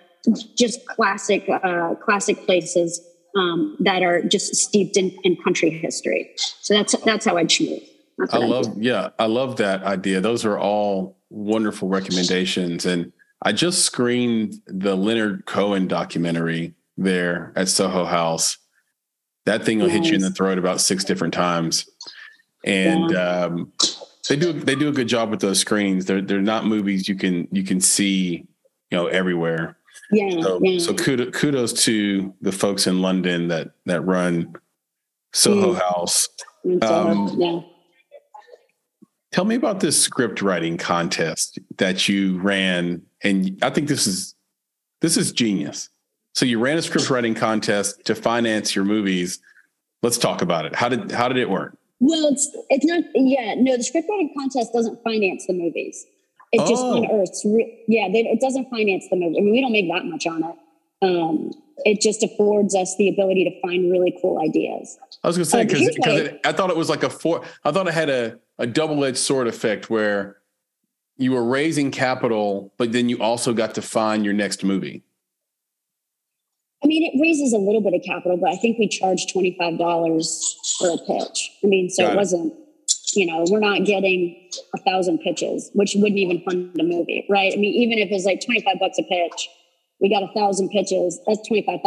[0.55, 3.01] just classic uh, classic places
[3.35, 6.31] um, that are just steeped in, in country history.
[6.35, 7.87] So that's that's how I'd schmooze.
[8.31, 10.19] I love, yeah, I love that idea.
[10.21, 13.11] Those are all wonderful recommendations, and
[13.41, 18.57] I just screened the Leonard Cohen documentary there at Soho House.
[19.45, 21.87] That thing will hit you in the throat about six different times,
[22.65, 23.45] and yeah.
[23.45, 23.71] um,
[24.27, 26.05] they do they do a good job with those screens.
[26.05, 28.45] They're they're not movies you can you can see
[28.91, 29.77] you know everywhere.
[30.11, 30.41] Yeah.
[30.41, 30.79] So, yeah.
[30.79, 34.53] so kudos, kudos to the folks in London that that run
[35.33, 35.79] Soho mm.
[35.79, 36.27] House.
[36.81, 37.61] Um, yeah.
[39.37, 44.33] Tell me about this script writing contest that you ran and I think this is
[45.01, 45.89] this is genius.
[46.33, 49.37] So you ran a script writing contest to finance your movies.
[50.01, 50.73] Let's talk about it.
[50.73, 51.77] How did how did it work?
[51.99, 53.03] Well, it's it's not.
[53.13, 56.03] Yeah, no, the script writing contest doesn't finance the movies.
[56.51, 56.67] It oh.
[56.67, 57.45] just unearths.
[57.87, 59.37] Yeah, they, it doesn't finance the movie.
[59.37, 60.55] I mean, we don't make that much on it.
[61.03, 61.51] Um,
[61.85, 64.97] it just affords us the ability to find really cool ideas.
[65.23, 67.43] I was going to say because uh, I thought it was like a four.
[67.63, 70.37] I thought it had a a double edged sword effect where
[71.17, 75.03] you were raising capital, but then you also got to find your next movie.
[76.83, 79.77] I mean, it raises a little bit of capital, but I think we charged $25
[80.77, 81.51] for a pitch.
[81.63, 82.53] I mean, so got it wasn't,
[83.15, 87.51] you know, we're not getting a thousand pitches, which wouldn't even fund a movie, right?
[87.51, 89.49] I mean, even if it's like 25 bucks a pitch,
[89.99, 91.81] we got a thousand pitches, that's $25,000.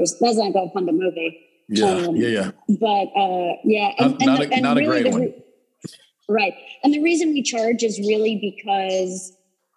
[0.00, 1.38] That's not going to fund a movie.
[1.68, 2.50] Yeah, um, yeah, yeah.
[2.68, 5.34] But uh, yeah, and, not, and, a, and not really a great the, one.
[6.28, 6.54] Right.
[6.82, 9.32] And the reason we charge is really because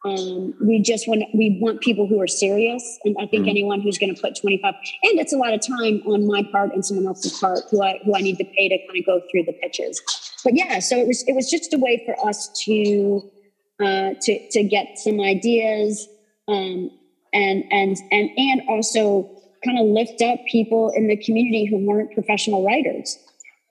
[0.05, 3.49] Um, we just want we want people who are serious, and I think mm-hmm.
[3.49, 6.43] anyone who's going to put twenty five and it's a lot of time on my
[6.51, 9.05] part and someone else's part who I who I need to pay to kind of
[9.05, 9.99] go through the pitches.
[10.43, 12.75] But yeah, so it was it was just a way for us to
[13.85, 16.07] uh, to to get some ideas
[16.47, 16.91] um,
[17.33, 19.01] and and and and also
[19.65, 23.17] kind of lift up people in the community who weren't professional writers.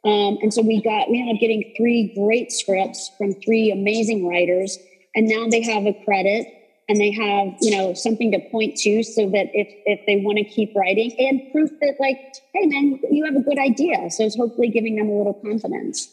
[0.05, 4.26] Um, and so we got we ended up getting three great scripts from three amazing
[4.26, 4.78] writers.
[5.14, 6.47] And now they have a credit
[6.88, 10.38] and they have you know something to point to so that if if they want
[10.38, 12.18] to keep writing and proof that like
[12.55, 14.11] hey man you have a good idea.
[14.11, 16.12] So it's hopefully giving them a little confidence.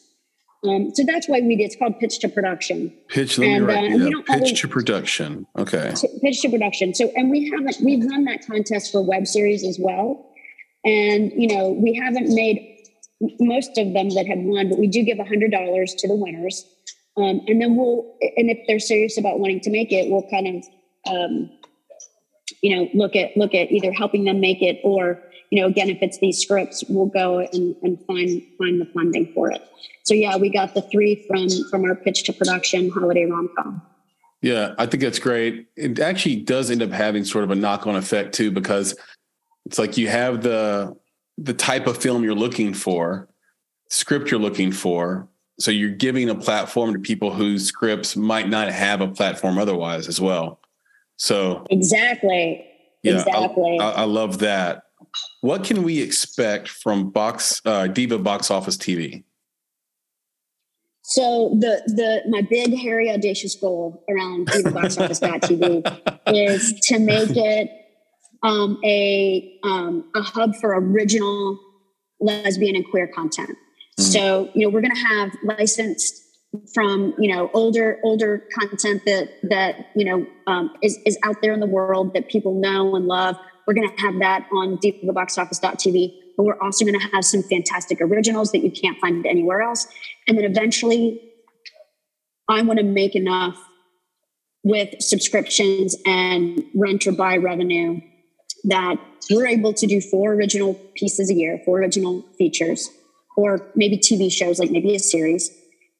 [0.65, 2.93] Um, so that's why we did it's called pitch to production.
[3.09, 5.93] Pitch let and, me write, uh, yeah, pitch always, to production okay.
[6.21, 6.93] Pitch to production.
[6.93, 10.29] So and we haven't we've run that contest for web series as well.
[10.85, 12.72] And you know we haven't made
[13.39, 16.15] most of them that have won but we do give a hundred dollars to the
[16.15, 16.65] winners
[17.15, 20.47] um, and then we'll, and if they're serious about wanting to make it, we'll kind
[20.47, 21.51] of, um,
[22.61, 25.21] you know, look at look at either helping them make it or,
[25.51, 29.31] you know, again, if it's these scripts, we'll go and, and find find the funding
[29.33, 29.61] for it.
[30.03, 33.81] So yeah, we got the three from from our pitch to production holiday rom com.
[34.41, 35.67] Yeah, I think that's great.
[35.75, 38.95] It actually does end up having sort of a knock on effect too, because
[39.65, 40.95] it's like you have the
[41.37, 43.27] the type of film you're looking for,
[43.89, 45.27] script you're looking for,
[45.59, 50.07] so you're giving a platform to people whose scripts might not have a platform otherwise
[50.07, 50.59] as well.
[51.17, 52.65] So exactly,
[53.03, 53.77] yeah, exactly.
[53.79, 54.83] I, I love that.
[55.41, 59.23] What can we expect from Box uh, Diva Box Office TV?
[61.03, 65.83] So the the my big hairy audacious goal around Diva Box Office TV
[66.27, 67.69] is to make it
[68.43, 71.57] um, a um, a hub for original
[72.19, 73.49] lesbian and queer content.
[73.49, 74.03] Mm-hmm.
[74.03, 76.21] So, you know, we're going to have licensed
[76.71, 81.53] from you know older older content that that you know um, is is out there
[81.53, 83.35] in the world that people know and love.
[83.65, 88.01] We're going to have that on divaboxoffice.tv, but we're also going to have some fantastic
[88.01, 89.87] originals that you can't find anywhere else.
[90.27, 91.31] And then eventually,
[92.49, 93.57] I want to make enough
[94.63, 98.01] with subscriptions and rent or buy revenue
[98.65, 98.97] that
[99.29, 102.89] we're able to do four original pieces a year, four original features
[103.35, 105.51] or maybe TV shows, like maybe a series.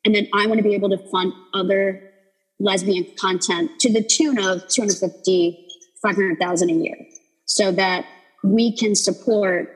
[0.05, 2.11] And then I want to be able to fund other
[2.59, 5.68] lesbian content to the tune of 250,
[6.01, 6.95] 500,000 a year.
[7.45, 8.05] So that
[8.43, 9.76] we can support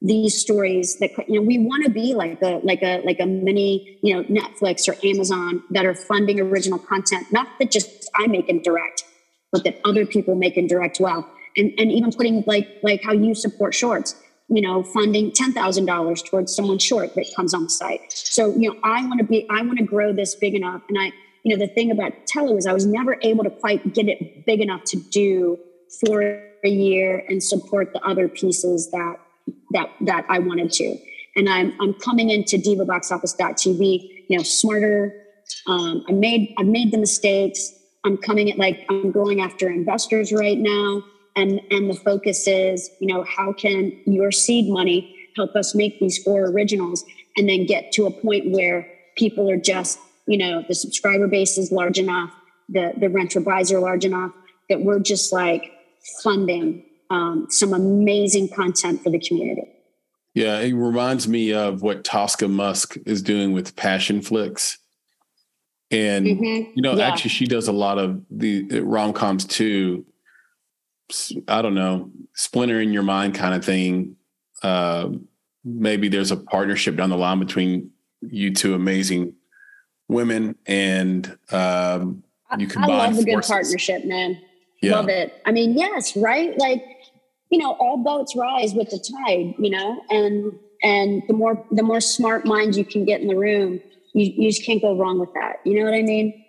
[0.00, 3.26] these stories that you know we want to be like a like a like a
[3.26, 7.26] mini you know netflix or amazon that are funding original content.
[7.32, 9.02] Not that just i make in direct
[9.50, 13.12] but that other people make in direct well and and even putting like like how
[13.12, 14.14] you support shorts
[14.48, 18.00] you know, funding $10,000 towards someone short that comes on the site.
[18.10, 20.82] So, you know, I want to be, I want to grow this big enough.
[20.88, 21.12] And I,
[21.44, 24.46] you know, the thing about Tello is I was never able to quite get it
[24.46, 25.58] big enough to do
[26.04, 26.22] for
[26.64, 29.16] a year and support the other pieces that,
[29.72, 30.96] that, that I wanted to.
[31.36, 35.12] And I'm, I'm coming into divaboxoffice.tv, you know, smarter.
[35.66, 37.70] Um, I made, I've made the mistakes.
[38.04, 41.02] I'm coming at like, I'm going after investors right now
[41.38, 45.98] and and the focus is you know how can your seed money help us make
[46.00, 47.04] these four originals
[47.36, 48.86] and then get to a point where
[49.16, 52.30] people are just you know the subscriber base is large enough
[52.68, 54.32] the the renter buys are large enough
[54.68, 55.72] that we're just like
[56.22, 59.62] funding um, some amazing content for the community
[60.34, 64.76] yeah it reminds me of what tosca musk is doing with Passionflix
[65.90, 66.70] and mm-hmm.
[66.74, 67.08] you know yeah.
[67.08, 70.04] actually she does a lot of the, the rom-coms too
[71.46, 74.16] I don't know, splinter in your mind kind of thing.
[74.62, 75.10] Uh,
[75.64, 77.90] maybe there's a partnership down the line between
[78.20, 79.34] you two amazing
[80.08, 82.22] women and um,
[82.56, 82.84] you can.
[82.84, 84.40] I love a good partnership, man.
[84.82, 84.96] Yeah.
[84.96, 85.40] Love it.
[85.44, 86.56] I mean, yes, right?
[86.58, 86.84] Like,
[87.50, 90.52] you know, all boats rise with the tide, you know, and
[90.82, 93.80] and the more the more smart minds you can get in the room,
[94.12, 95.56] you, you just can't go wrong with that.
[95.64, 96.44] You know what I mean?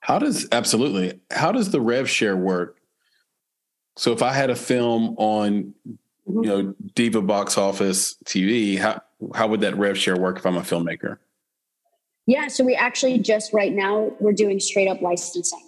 [0.00, 2.79] How does absolutely how does the rev share work
[3.96, 5.74] so if I had a film on,
[6.26, 9.00] you know, Diva Box Office TV, how
[9.34, 11.18] how would that rev share work if I'm a filmmaker?
[12.26, 15.66] Yeah, so we actually just right now we're doing straight up licensing.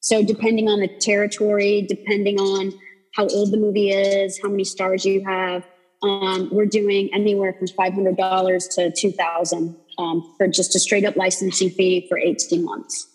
[0.00, 2.72] So depending on the territory, depending on
[3.14, 5.64] how old the movie is, how many stars you have,
[6.02, 10.80] um, we're doing anywhere from five hundred dollars to two thousand um, for just a
[10.80, 13.06] straight up licensing fee for eighteen months.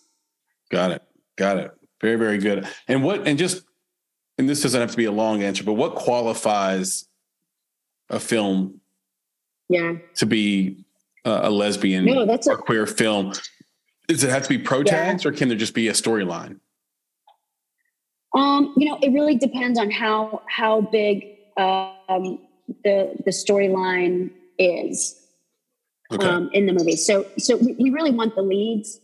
[0.72, 1.04] Got it.
[1.38, 1.72] Got it.
[2.00, 2.68] Very very good.
[2.88, 3.64] And what and just
[4.38, 7.06] and this doesn't have to be a long answer, but what qualifies
[8.10, 8.80] a film
[9.70, 10.86] yeah to be
[11.26, 13.34] a lesbian no, that's or a, queer film?
[14.08, 15.30] Does it have to be pro tags yeah.
[15.30, 16.60] or can there just be a storyline?
[18.34, 22.40] Um, you know, it really depends on how how big um,
[22.84, 25.20] the the storyline is
[26.12, 26.26] okay.
[26.26, 26.96] um, in the movie.
[26.96, 29.00] So so we, we really want the leads,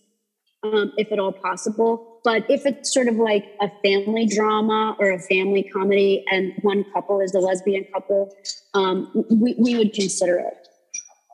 [0.64, 2.13] um, if at all possible.
[2.24, 6.86] But if it's sort of like a family drama or a family comedy, and one
[6.94, 8.34] couple is the lesbian couple,
[8.74, 10.68] um, we we would consider it.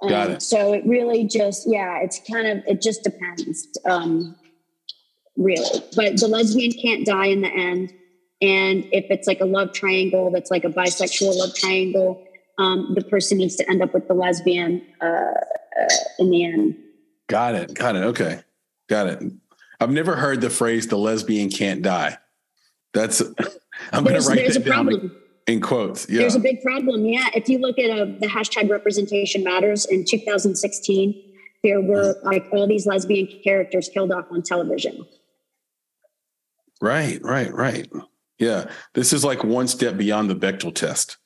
[0.10, 0.42] Got um, it.
[0.42, 3.68] So it really just yeah, it's kind of it just depends.
[3.86, 4.36] Um,
[5.40, 5.84] really.
[5.96, 7.94] But the lesbian can't die in the end.
[8.42, 12.24] And if it's like a love triangle that's like a bisexual love triangle,
[12.58, 16.78] um, the person needs to end up with the lesbian uh, uh, in the end.
[17.28, 17.74] Got it.
[17.74, 18.04] Got it.
[18.04, 18.42] Okay.
[18.88, 19.24] Got it.
[19.80, 22.18] I've never heard the phrase "the lesbian can't die."
[22.94, 23.22] That's
[23.92, 25.16] I'm going to write that down problem.
[25.48, 26.10] in quotes.
[26.10, 26.20] Yeah.
[26.20, 27.06] There's a big problem.
[27.06, 27.30] Yeah.
[27.34, 31.24] If you look at uh, the hashtag representation matters in 2016,
[31.64, 35.06] there were like all these lesbian characters killed off on television.
[36.82, 37.90] Right, right, right.
[38.38, 41.18] Yeah, this is like one step beyond the Bechdel test.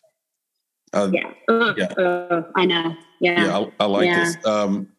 [0.91, 1.85] Uh, yeah, uh, yeah.
[1.85, 2.95] Uh, I know.
[3.19, 4.45] Yeah, yeah, I, I like this.
[4.45, 4.89] Um,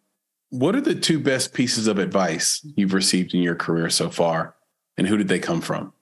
[0.55, 4.55] what are the two best pieces of advice you've received in your career so far,
[4.97, 5.93] and who did they come from?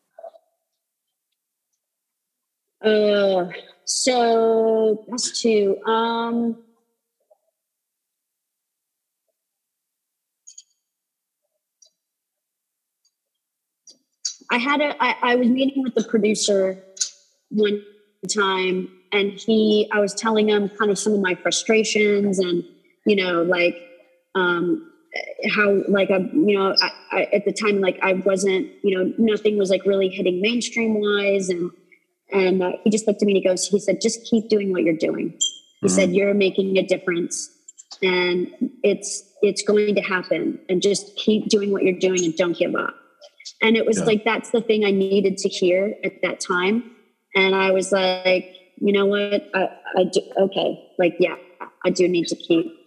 [2.84, 3.46] Uh,
[3.86, 5.78] so that's two.
[5.86, 6.58] Um,
[14.50, 16.84] I had a, I, I was meeting with the producer
[17.48, 17.82] one
[18.28, 22.62] time and he, I was telling him kind of some of my frustrations and,
[23.06, 23.91] you know, like,
[24.34, 24.92] um,
[25.50, 29.12] how like I, you know, I, I, at the time, like I wasn't, you know,
[29.18, 31.48] nothing was like really hitting mainstream wise.
[31.48, 31.70] And,
[32.32, 34.72] and uh, he just looked at me and he goes, he said, just keep doing
[34.72, 35.30] what you're doing.
[35.80, 35.88] He mm-hmm.
[35.88, 37.50] said, you're making a difference
[38.02, 38.48] and
[38.82, 42.74] it's, it's going to happen and just keep doing what you're doing and don't give
[42.74, 42.94] up.
[43.60, 44.04] And it was yeah.
[44.04, 46.90] like, that's the thing I needed to hear at that time.
[47.34, 49.48] And I was like, you know what?
[49.54, 50.88] I, I do, okay.
[50.98, 51.36] Like, yeah,
[51.84, 52.78] I do need to keep.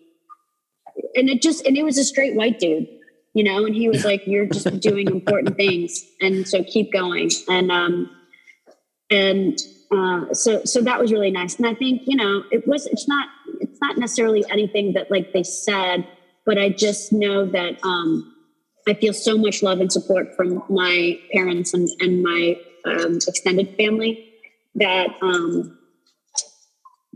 [1.15, 2.87] And it just, and it was a straight white dude,
[3.33, 6.03] you know, and he was like, you're just doing important things.
[6.21, 7.29] And so keep going.
[7.47, 8.09] And, um,
[9.09, 9.57] and,
[9.91, 11.55] uh, so, so that was really nice.
[11.55, 13.29] And I think, you know, it was, it's not,
[13.61, 16.07] it's not necessarily anything that like they said,
[16.45, 18.31] but I just know that, um,
[18.87, 22.55] I feel so much love and support from my parents and, and my
[22.85, 24.31] um, extended family
[24.75, 25.77] that um,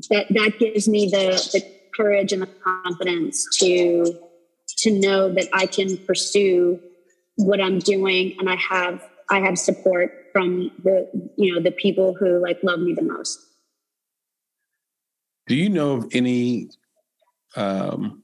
[0.09, 4.17] that that gives me the the courage and the confidence to
[4.77, 6.79] to know that I can pursue
[7.35, 12.13] what I'm doing and I have I have support from the you know the people
[12.13, 13.39] who like love me the most.
[15.47, 16.69] Do you know of any
[17.55, 18.23] um,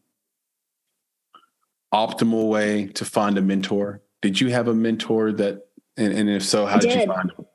[1.93, 4.01] optimal way to find a mentor?
[4.21, 5.67] Did you have a mentor that,
[5.97, 6.91] and, and if so, how did.
[6.91, 7.01] did.
[7.01, 7.45] you find them?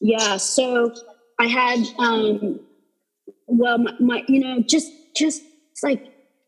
[0.00, 0.94] Yeah, so
[1.40, 2.60] I had, um,
[3.46, 5.42] well, my, my you know, just just
[5.82, 6.04] like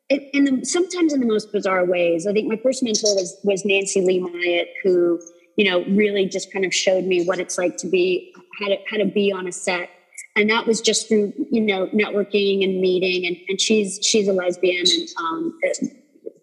[0.08, 2.26] in the, sometimes in the most bizarre ways.
[2.26, 5.20] I think my first mentor was was Nancylee Myatt, who
[5.56, 8.76] you know really just kind of showed me what it's like to be how to
[8.90, 9.90] how to be on a set,
[10.36, 13.26] and that was just through you know networking and meeting.
[13.26, 15.58] And, and she's she's a lesbian and um,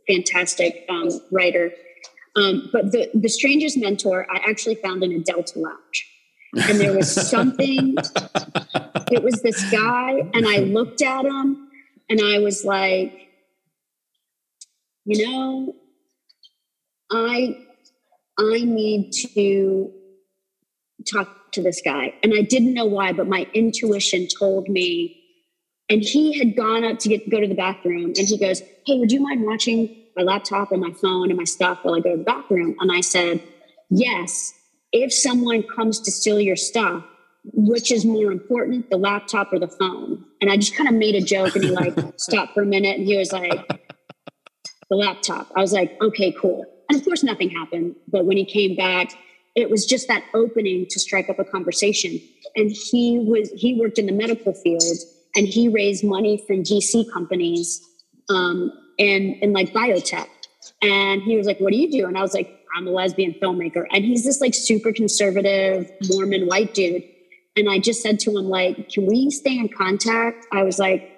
[0.08, 1.72] fantastic um, writer.
[2.38, 6.12] Um, but the, the strangest mentor I actually found in a Delta lounge.
[6.68, 7.96] And there was something,
[9.12, 11.65] it was this guy, and I looked at him
[12.10, 13.30] and I was like,
[15.06, 15.76] you know,
[17.12, 17.58] I
[18.38, 19.92] I need to
[21.12, 22.14] talk to this guy.
[22.24, 25.22] And I didn't know why, but my intuition told me
[25.90, 29.00] and he had gone up to get go to the bathroom and he goes, Hey,
[29.00, 32.12] would you mind watching my laptop and my phone and my stuff while I go
[32.12, 32.76] to the bathroom?
[32.80, 33.42] And I said,
[33.90, 34.54] Yes.
[34.92, 37.04] If someone comes to steal your stuff,
[37.54, 40.24] which is more important, the laptop or the phone?
[40.42, 42.98] And I just kind of made a joke and he like stopped for a minute
[42.98, 43.82] and he was like,
[44.90, 45.52] the laptop.
[45.56, 46.66] I was like, okay, cool.
[46.90, 47.96] And of course, nothing happened.
[48.08, 49.12] But when he came back,
[49.56, 52.20] it was just that opening to strike up a conversation.
[52.56, 54.84] And he was, he worked in the medical field
[55.36, 57.82] and he raised money from VC companies
[58.30, 60.28] um, and and like biotech.
[60.82, 63.34] And he was like, "What do you do?" And I was like, "I'm a lesbian
[63.42, 67.04] filmmaker." And he's this like super conservative Mormon white dude.
[67.58, 71.12] And I just said to him, like, "Can we stay in contact?" I was like,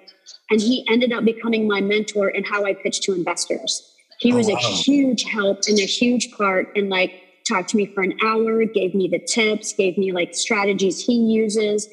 [0.50, 3.94] and he ended up becoming my mentor in how I pitch to investors.
[4.18, 4.58] He was oh, wow.
[4.58, 8.64] a huge help and a huge part and like talked to me for an hour,
[8.64, 11.88] gave me the tips, gave me like strategies he uses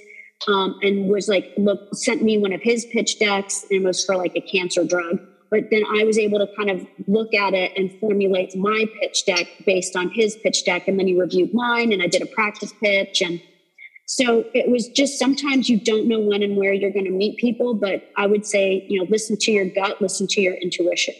[0.47, 4.03] um, and was like, look, sent me one of his pitch decks and it was
[4.03, 5.19] for like a cancer drug.
[5.51, 9.25] but then I was able to kind of look at it and formulate my pitch
[9.25, 10.87] deck based on his pitch deck.
[10.87, 13.21] And then he reviewed mine and I did a practice pitch.
[13.21, 13.41] And
[14.05, 17.37] so it was just sometimes you don't know when and where you're going to meet
[17.37, 21.15] people, but I would say, you know, listen to your gut, listen to your intuition.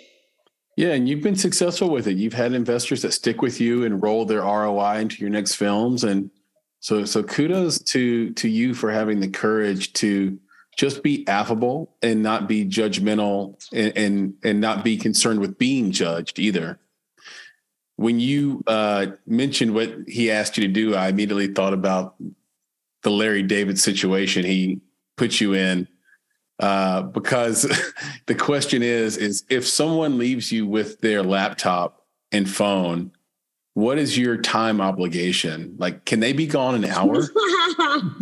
[0.77, 2.17] Yeah, and you've been successful with it.
[2.17, 6.03] You've had investors that stick with you and roll their ROI into your next films
[6.03, 6.29] and
[6.81, 10.37] so so kudos to to you for having the courage to
[10.75, 15.91] just be affable and not be judgmental and, and, and not be concerned with being
[15.91, 16.79] judged either.
[17.95, 22.15] When you uh, mentioned what he asked you to do, I immediately thought about
[23.06, 24.82] the Larry David situation he
[25.15, 25.88] put you in.
[26.60, 27.61] Uh, because
[28.26, 33.11] the question is, is if someone leaves you with their laptop and phone
[33.76, 35.76] what is your time obligation?
[35.77, 37.15] Like, can they be gone an hour?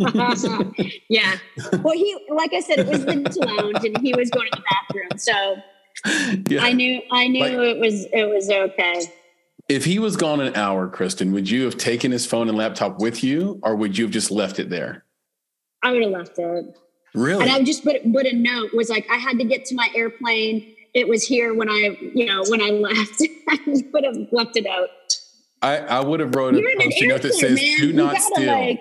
[1.08, 1.36] yeah.
[1.80, 4.64] Well, he, like I said, it was the lounge and he was going to the
[4.68, 5.10] bathroom.
[5.16, 6.64] So yeah.
[6.64, 9.02] I knew, I knew like, it was, it was okay.
[9.68, 13.00] If he was gone an hour, Christin, would you have taken his phone and laptop
[13.00, 15.04] with you or would you have just left it there?
[15.82, 16.78] I would have left it.
[17.14, 17.42] Really?
[17.42, 19.74] And I would just put, put a note was like, I had to get to
[19.74, 20.74] my airplane.
[20.92, 24.56] It was here when I, you know, when I left, I just would have left
[24.56, 24.88] it out.
[25.62, 27.78] I, I would have wrote a post note that says man.
[27.78, 28.80] "Do not steal." Like,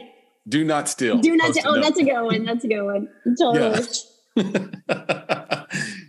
[0.50, 1.18] do not steal.
[1.20, 1.64] Do not steal.
[1.68, 2.44] Oh, that's a good one.
[2.44, 3.08] That's a good one.
[3.40, 3.88] Totally.
[4.36, 5.60] Yeah.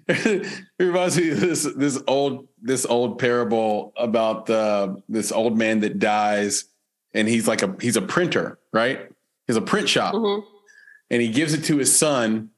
[0.08, 5.80] it reminds me of this this old this old parable about uh, this old man
[5.80, 6.64] that dies,
[7.12, 9.10] and he's like a he's a printer, right?
[9.46, 10.46] He's a print shop, mm-hmm.
[11.10, 12.50] and he gives it to his son,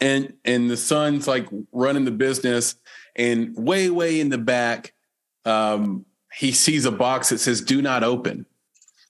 [0.00, 2.76] and and the son's like running the business,
[3.16, 4.94] and way way in the back,
[5.44, 8.46] um, he sees a box that says do not open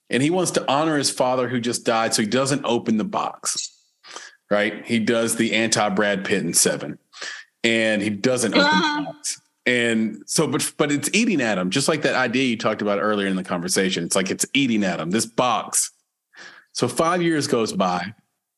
[0.09, 3.03] and he wants to honor his father who just died so he doesn't open the
[3.03, 3.75] box
[4.49, 6.97] right he does the anti brad pitt in seven
[7.63, 8.99] and he doesn't open uh-huh.
[8.99, 12.57] the box and so but but it's eating at him just like that idea you
[12.57, 15.91] talked about earlier in the conversation it's like it's eating at him this box
[16.71, 18.13] so five years goes by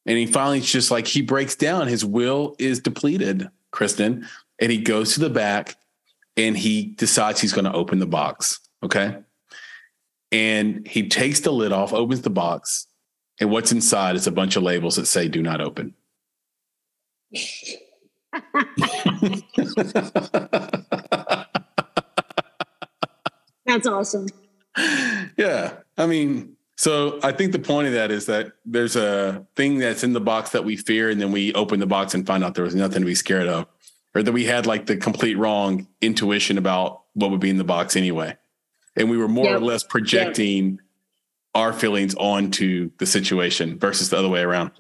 [0.05, 4.27] and he finally just like he breaks down his will is depleted Christin
[4.59, 5.75] and he goes to the back
[6.37, 8.59] and he decides he's going to open the box.
[8.83, 9.17] Okay.
[10.31, 12.87] And he takes the lid off, opens the box,
[13.39, 15.93] and what's inside is a bunch of labels that say do not open.
[23.65, 24.27] That's awesome.
[25.37, 25.73] Yeah.
[25.97, 30.03] I mean, so I think the point of that is that there's a thing that's
[30.03, 32.55] in the box that we fear, and then we open the box and find out
[32.55, 33.67] there was nothing to be scared of
[34.13, 37.63] or that we had like the complete wrong intuition about what would be in the
[37.63, 38.35] box anyway.
[38.95, 39.55] And we were more yep.
[39.55, 40.79] or less projecting yep.
[41.55, 44.71] our feelings onto the situation versus the other way around.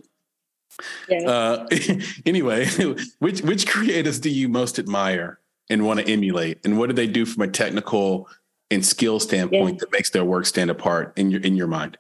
[1.09, 1.29] Yeah.
[1.29, 1.67] Uh,
[2.25, 2.67] anyway,
[3.19, 5.39] which which creators do you most admire
[5.69, 8.27] and want to emulate, and what do they do from a technical
[8.69, 9.79] and skill standpoint yeah.
[9.79, 11.97] that makes their work stand apart in your in your mind?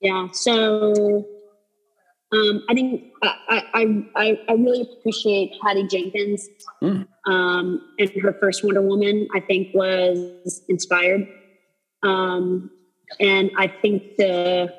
[0.00, 0.28] Yeah.
[0.32, 1.26] So
[2.32, 6.48] um, I think I, I, I, I, really appreciate Patty Jenkins.
[6.82, 7.06] Mm.
[7.26, 11.26] Um, and her first Wonder Woman, I think, was inspired.
[12.02, 12.70] Um,
[13.20, 14.74] and I think the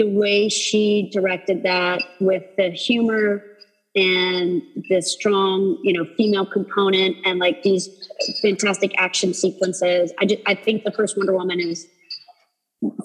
[0.00, 3.42] the way she directed that with the humor
[3.94, 8.08] and the strong, you know, female component and like these
[8.40, 10.12] fantastic action sequences.
[10.18, 11.86] I just I think the first Wonder Woman is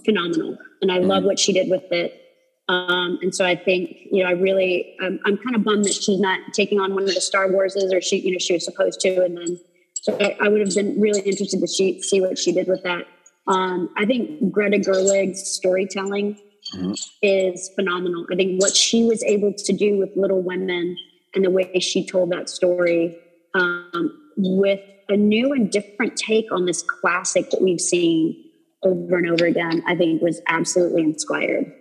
[0.06, 1.08] phenomenal, and I mm.
[1.08, 2.22] love what she did with it.
[2.70, 5.94] Um, and so I think, you know, I really, I'm, I'm kind of bummed that
[5.94, 8.66] she's not taking on one of the Star Warses or she, you know, she was
[8.66, 9.24] supposed to.
[9.24, 9.60] And then,
[10.02, 12.82] so I, I would have been really interested to see, see what she did with
[12.82, 13.06] that.
[13.46, 16.40] Um, I think Greta Gerwig's storytelling
[16.74, 16.94] mm-hmm.
[17.22, 18.26] is phenomenal.
[18.32, 20.98] I think what she was able to do with Little Women
[21.34, 23.18] and the way she told that story
[23.54, 24.80] um, with
[25.10, 28.44] a new and different take on this classic that we've seen
[28.84, 31.72] over and over again, I think was absolutely inspired.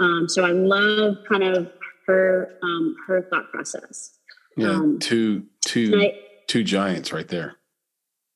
[0.00, 1.70] Um, so I love kind of
[2.06, 4.18] her um, her thought process.
[4.56, 7.56] Yeah, um, two two I, two giants right there.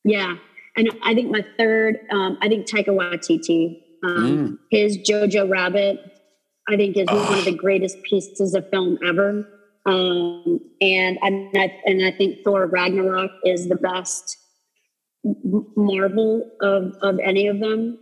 [0.04, 0.36] Yeah,
[0.76, 4.58] and I think my third, um, I think Taika Waititi, um, mm.
[4.70, 6.00] his Jojo Rabbit,
[6.68, 7.30] I think is oh.
[7.30, 9.46] one of the greatest pieces of film ever.
[9.86, 14.36] Um, and I, and I think Thor Ragnarok is the best
[15.76, 17.98] marvel of of any of them.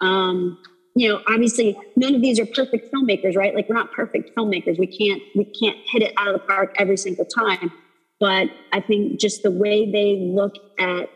[0.00, 0.58] Um,
[0.96, 3.54] you know, obviously none of these are perfect filmmakers, right?
[3.54, 4.78] Like we're not perfect filmmakers.
[4.78, 7.72] We can't we can't hit it out of the park every single time.
[8.20, 11.08] But I think just the way they look at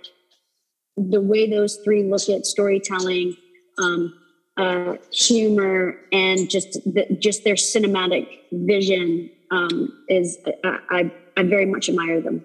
[0.96, 3.36] the way those three look at storytelling,
[3.78, 4.17] um,
[4.58, 11.64] uh, humor, and just the, just their cinematic vision um, is I, I I very
[11.64, 12.44] much admire them.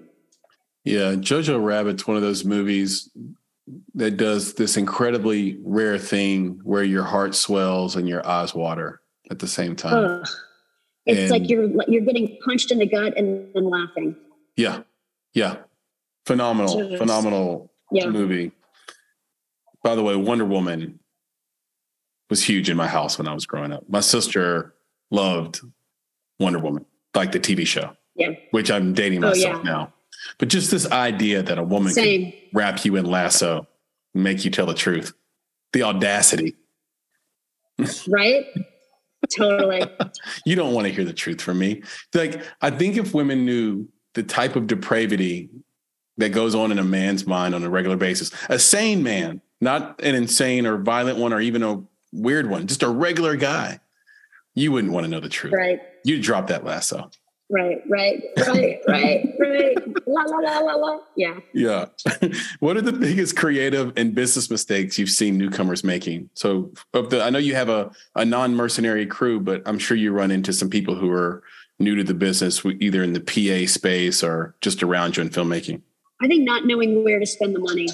[0.83, 3.09] Yeah, Jojo Rabbit's one of those movies
[3.95, 9.39] that does this incredibly rare thing where your heart swells and your eyes water at
[9.39, 10.21] the same time.
[10.21, 10.27] Ugh.
[11.05, 14.15] It's and, like you're you're getting punched in the gut and then laughing.
[14.55, 14.83] Yeah,
[15.33, 15.57] yeah,
[16.25, 18.07] phenomenal, phenomenal yeah.
[18.07, 18.51] movie.
[19.83, 20.99] By the way, Wonder Woman
[22.33, 23.87] was huge in my house when I was growing up.
[23.87, 24.73] My sister
[25.11, 25.61] loved
[26.39, 26.83] Wonder Woman,
[27.13, 27.95] like the TV show.
[28.15, 28.31] Yeah.
[28.49, 29.71] Which I'm dating oh, myself oh, yeah.
[29.71, 29.93] now.
[30.39, 32.31] But just this idea that a woman Same.
[32.31, 33.67] can wrap you in lasso,
[34.15, 35.13] make you tell the truth.
[35.73, 36.55] The audacity.
[38.07, 38.45] Right?
[39.37, 39.83] totally.
[40.47, 41.83] you don't want to hear the truth from me.
[42.15, 45.51] Like, I think if women knew the type of depravity
[46.17, 50.01] that goes on in a man's mind on a regular basis, a sane man, not
[50.01, 51.83] an insane or violent one or even a
[52.13, 53.79] weird one, just a regular guy,
[54.53, 55.53] you wouldn't want to know the truth.
[55.53, 55.81] Right.
[56.03, 57.09] You'd drop that lasso.
[57.49, 59.77] Right, right, right, right, right.
[60.07, 60.99] La la la la la.
[61.15, 61.39] Yeah.
[61.53, 61.85] Yeah.
[62.59, 66.29] what are the biggest creative and business mistakes you've seen newcomers making?
[66.33, 69.97] So, of the, I know you have a, a non mercenary crew, but I'm sure
[69.97, 71.43] you run into some people who are
[71.79, 75.81] new to the business, either in the PA space or just around you in filmmaking.
[76.21, 77.87] I think not knowing where to spend the money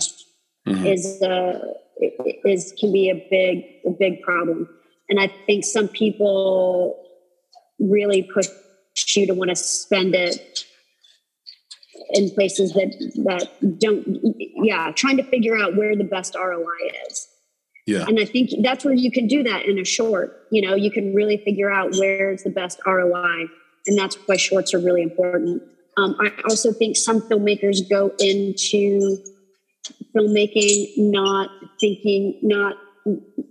[0.68, 0.86] mm-hmm.
[0.86, 4.70] is uh, is can be a big a big problem,
[5.10, 7.04] and I think some people
[7.80, 8.48] really push
[9.16, 10.66] you to want to spend it
[12.12, 12.92] in places that
[13.26, 14.06] that don't
[14.64, 16.64] yeah trying to figure out where the best roi
[17.10, 17.28] is.
[17.86, 18.06] Yeah.
[18.08, 20.92] And i think that's where you can do that in a short you know you
[20.92, 23.46] can really figure out where's the best roi
[23.88, 25.62] and that's why shorts are really important.
[25.98, 29.18] Um, i also think some filmmakers go into
[30.16, 31.50] filmmaking not
[31.80, 32.76] thinking not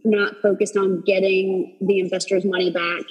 [0.04, 3.02] not focused on getting the investor's money back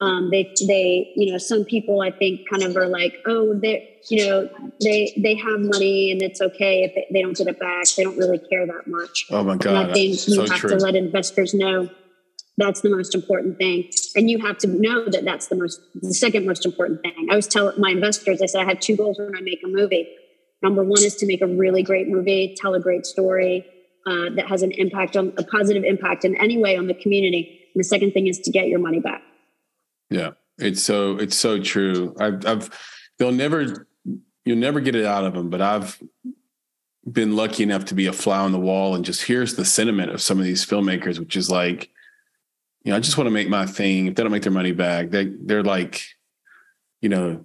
[0.00, 3.98] um, they they you know some people I think kind of are like oh they
[4.10, 4.48] you know
[4.82, 8.04] they they have money and it's okay if they, they don't get it back they
[8.04, 9.26] don't really care that much.
[9.30, 9.74] Oh my god!
[9.74, 10.70] And I think you so have true.
[10.70, 11.88] to let investors know
[12.58, 16.12] that's the most important thing, and you have to know that that's the most the
[16.12, 17.14] second most important thing.
[17.30, 19.68] I always tell my investors I said I have two goals when I make a
[19.68, 20.06] movie.
[20.62, 23.64] Number one is to make a really great movie, tell a great story
[24.06, 27.60] uh, that has an impact on a positive impact in any way on the community.
[27.74, 29.22] And the second thing is to get your money back.
[30.10, 32.14] Yeah, it's so it's so true.
[32.18, 32.70] I've, I've
[33.18, 33.88] they'll never
[34.44, 36.00] you'll never get it out of them, but I've
[37.10, 40.12] been lucky enough to be a fly on the wall and just here's the sentiment
[40.12, 41.90] of some of these filmmakers, which is like,
[42.84, 44.06] you know, I just want to make my thing.
[44.06, 46.02] If they don't make their money back, they they're like,
[47.00, 47.44] you know,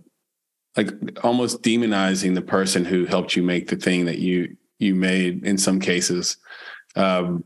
[0.77, 0.91] like
[1.23, 5.57] almost demonizing the person who helped you make the thing that you you made in
[5.57, 6.37] some cases.
[6.95, 7.43] Um,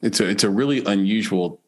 [0.00, 1.60] it's a it's a really unusual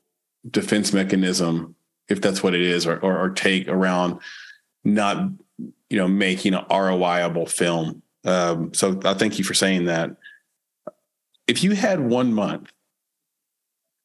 [0.51, 1.75] defense mechanism
[2.09, 4.21] if that's what it is, or, or, or take around
[4.85, 5.31] not,
[5.91, 8.03] you know, making an ROIable film.
[8.25, 10.17] Um, so I thank you for saying that.
[11.47, 12.73] If you had one month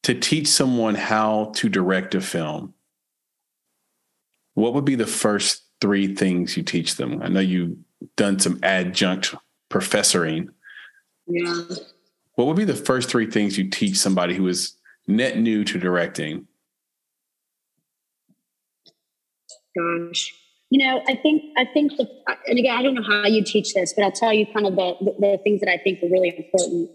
[0.03, 2.73] to teach someone how to direct a film,
[4.53, 7.21] what would be the first three things you teach them?
[7.21, 7.77] I know you've
[8.15, 9.35] done some adjunct
[9.69, 10.49] professoring.
[11.27, 11.63] Yeah.
[12.35, 14.75] What would be the first three things you teach somebody who is
[15.07, 16.47] net new to directing?
[19.77, 20.33] Gosh.
[20.69, 22.07] You know i think i think the,
[22.47, 24.75] and again i don't know how you teach this but i'll tell you kind of
[24.75, 26.89] the, the, the things that i think are really important.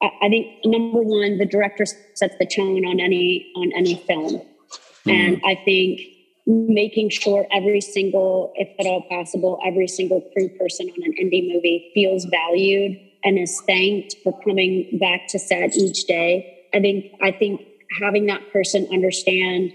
[0.00, 1.84] I, I, think number one the director
[2.14, 4.34] sets the tone on any on any film.
[4.34, 5.10] Mm-hmm.
[5.10, 6.00] and i think
[6.46, 11.52] making sure every single if at all possible every single crew person on an indie
[11.52, 17.06] movie feels valued and is thanked for coming back to set each day i think
[17.22, 17.60] i think
[18.00, 19.72] having that person understand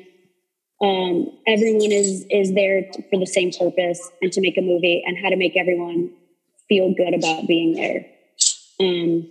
[0.83, 5.17] um, everyone is is there for the same purpose and to make a movie and
[5.17, 6.11] how to make everyone
[6.67, 8.05] feel good about being there.
[8.79, 9.29] Um,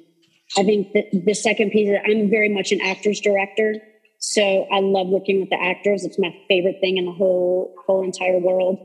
[0.57, 3.75] I think that the second piece is I'm very much an actor's director.
[4.19, 6.05] So I love working with the actors.
[6.05, 8.79] It's my favorite thing in the whole whole entire world.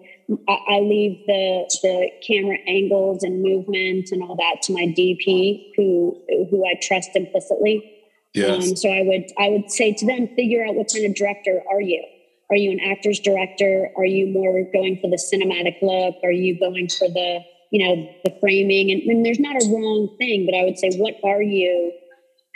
[0.49, 6.21] I, leave the the camera angles and movement and all that to my DP, who
[6.49, 7.93] who I trust implicitly.
[8.33, 8.69] Yes.
[8.69, 11.63] Um, so I would I would say to them, figure out what kind of director
[11.71, 12.03] are you
[12.49, 13.91] are you an actor's director?
[13.97, 16.15] Are you more going for the cinematic look?
[16.23, 17.39] Are you going for the,
[17.71, 18.89] you know, the framing?
[18.91, 21.91] And, and there's not a wrong thing, but I would say, what are you?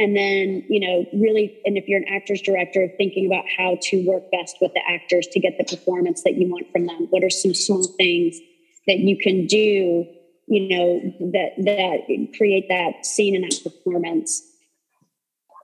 [0.02, 4.03] And then, you know, really, and if you're an actor's director, thinking about how to
[4.07, 7.06] work best with the actors to get the performance that you want from them.
[7.11, 8.40] What are some small things
[8.88, 10.07] that you can do,
[10.48, 11.02] you know,
[11.34, 14.41] that that create that scene and that performance?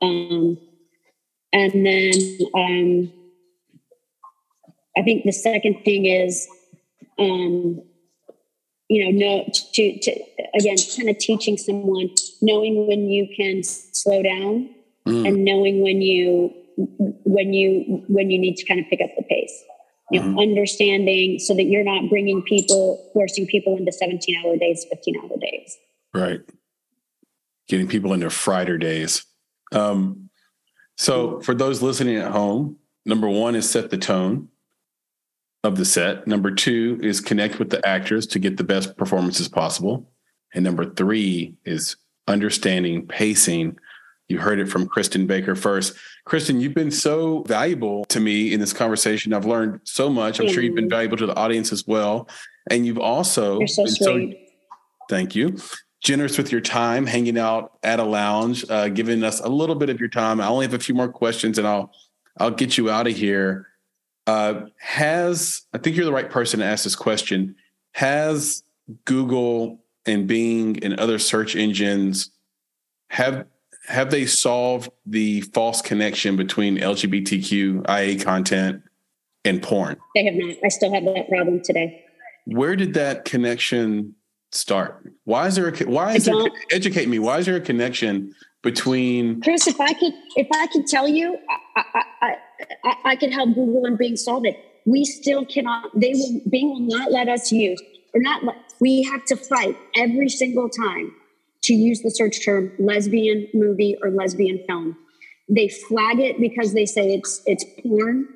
[0.03, 0.59] Um,
[1.51, 2.13] and then
[2.53, 3.11] um,
[4.95, 6.47] I think the second thing is
[7.17, 7.81] um,
[8.89, 10.11] you know, know to, to
[10.57, 12.09] again, kind of teaching someone
[12.41, 14.69] knowing when you can slow down
[15.05, 15.27] mm.
[15.27, 19.23] and knowing when you when you when you need to kind of pick up the
[19.23, 19.63] pace
[20.11, 20.39] you know, mm-hmm.
[20.39, 25.37] understanding so that you're not bringing people, forcing people into 17 hour days, 15 hour
[25.39, 25.77] days.
[26.13, 26.39] Right.
[27.67, 29.25] Getting people into Friday days.
[29.73, 30.29] Um,
[30.95, 34.47] so for those listening at home, number one is set the tone
[35.67, 36.25] of the set.
[36.27, 40.09] Number two is connect with the actors to get the best performances possible.
[40.53, 43.77] And number three is understanding pacing
[44.29, 45.93] you heard it from Christin Baker first.
[46.27, 49.33] Christin, you've been so valuable to me in this conversation.
[49.33, 50.39] I've learned so much.
[50.39, 52.27] I'm sure you've been valuable to the audience as well.
[52.69, 54.31] And you've also You're so been sweet.
[54.31, 54.75] so
[55.09, 55.57] thank you.
[56.01, 59.89] Generous with your time, hanging out at a lounge, uh, giving us a little bit
[59.89, 60.41] of your time.
[60.41, 61.91] I only have a few more questions, and I'll
[62.37, 63.67] I'll get you out of here.
[64.27, 67.55] Uh, has I think you're the right person to ask this question?
[67.93, 68.61] Has
[69.05, 72.29] Google and Bing and other search engines
[73.09, 73.47] have
[73.87, 78.83] have they solved the false connection between LGBTQIA content
[79.45, 79.95] and porn?
[80.13, 80.57] They have not.
[80.63, 82.03] I still have that problem today.
[82.45, 84.13] Where did that connection
[84.51, 85.09] start?
[85.23, 86.35] Why is there a why is there
[86.71, 87.19] educate me?
[87.19, 89.67] Why is there a connection between Chris?
[89.67, 91.37] If I could, if I could tell you,
[91.77, 92.35] I, I, I,
[93.05, 94.57] I can help Google and Bing solve it.
[94.85, 95.91] We still cannot.
[95.99, 96.41] They will.
[96.49, 97.81] Bing will not let us use.
[98.13, 98.41] Or not.
[98.79, 101.13] We have to fight every single time
[101.63, 104.97] to use the search term lesbian movie or lesbian film.
[105.49, 108.27] They flag it because they say it's it's porn.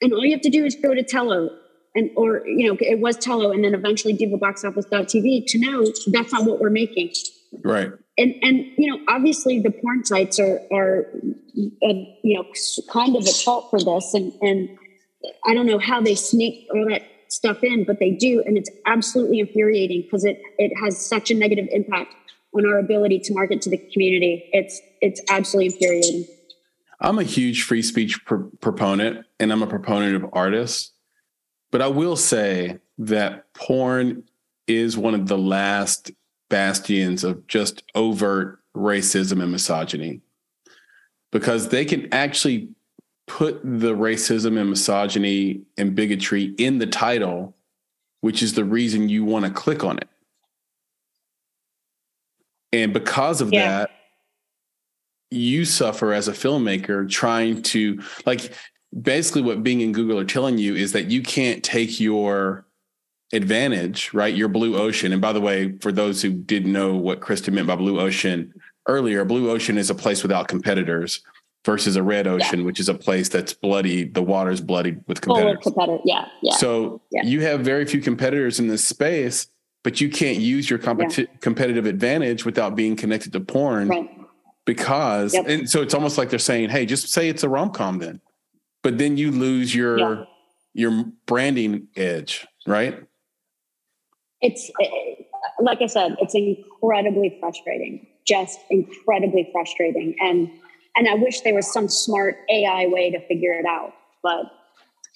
[0.00, 1.50] And all you have to do is go to Tello
[1.94, 6.44] and or you know it was Tello and then eventually divaboxoffice.tv to know that's not
[6.44, 7.12] what we're making.
[7.64, 7.90] Right.
[8.16, 11.06] And and you know obviously the porn sites are are
[11.82, 12.44] uh, you know
[12.90, 14.78] kind of at fault for this and and
[15.46, 18.42] I don't know how they sneak all that stuff in, but they do.
[18.46, 22.14] And it's absolutely infuriating because it, it has such a negative impact
[22.54, 24.48] on our ability to market to the community.
[24.52, 26.26] It's, it's absolutely infuriating.
[27.00, 30.92] I'm a huge free speech pr- proponent and I'm a proponent of artists.
[31.70, 34.24] But I will say that porn
[34.66, 36.10] is one of the last
[36.48, 40.20] bastions of just overt racism and misogyny
[41.30, 42.68] because they can actually
[43.26, 47.54] put the racism and misogyny and bigotry in the title,
[48.22, 50.08] which is the reason you want to click on it.
[52.72, 53.80] And because of yeah.
[53.80, 53.90] that,
[55.30, 58.54] you suffer as a filmmaker trying to, like,
[59.02, 62.64] basically what Bing and Google are telling you is that you can't take your
[63.32, 64.34] advantage, right?
[64.34, 65.12] Your blue ocean.
[65.12, 68.52] And by the way, for those who didn't know what Christin meant by blue ocean
[68.86, 71.20] earlier, blue ocean is a place without competitors
[71.64, 72.66] versus a red ocean, yeah.
[72.66, 74.04] which is a place that's bloody.
[74.04, 75.62] The water's bloody with competitors.
[75.62, 75.98] competitor.
[76.04, 76.54] Yeah, yeah.
[76.54, 77.24] So yeah.
[77.24, 79.48] you have very few competitors in this space,
[79.84, 81.38] but you can't use your competi- yeah.
[81.40, 83.88] competitive advantage without being connected to porn.
[83.88, 84.10] Right.
[84.64, 85.46] Because yep.
[85.48, 88.20] and so it's almost like they're saying, "Hey, just say it's a rom com then,"
[88.82, 90.26] but then you lose your
[90.74, 93.02] your branding edge, right?
[94.40, 95.26] It's it,
[95.60, 100.50] like I said, it's incredibly frustrating, just incredibly frustrating, and
[100.96, 103.94] and I wish there was some smart AI way to figure it out.
[104.22, 104.46] But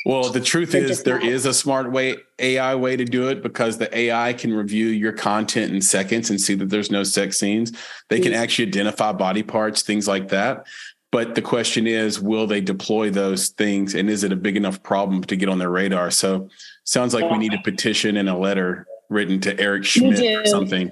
[0.05, 1.29] well, the truth is there not.
[1.29, 5.13] is a smart way AI way to do it because the AI can review your
[5.13, 7.73] content in seconds and see that there's no sex scenes.
[8.09, 10.67] They can actually identify body parts, things like that.
[11.13, 14.83] But the question is, will they deploy those things and is it a big enough
[14.83, 16.11] problem to get on their radar?
[16.11, 16.49] So
[16.85, 17.33] sounds like yeah.
[17.33, 20.91] we need a petition and a letter written to Eric Schmidt or something.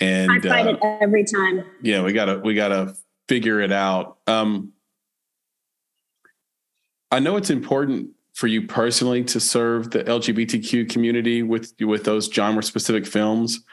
[0.00, 1.64] And I fight uh, it every time.
[1.82, 2.94] Yeah, we gotta we gotta
[3.28, 4.18] figure it out.
[4.26, 4.72] Um,
[7.10, 12.30] I know it's important for you personally to serve the LGBTQ community with with those
[12.30, 13.64] genre specific films.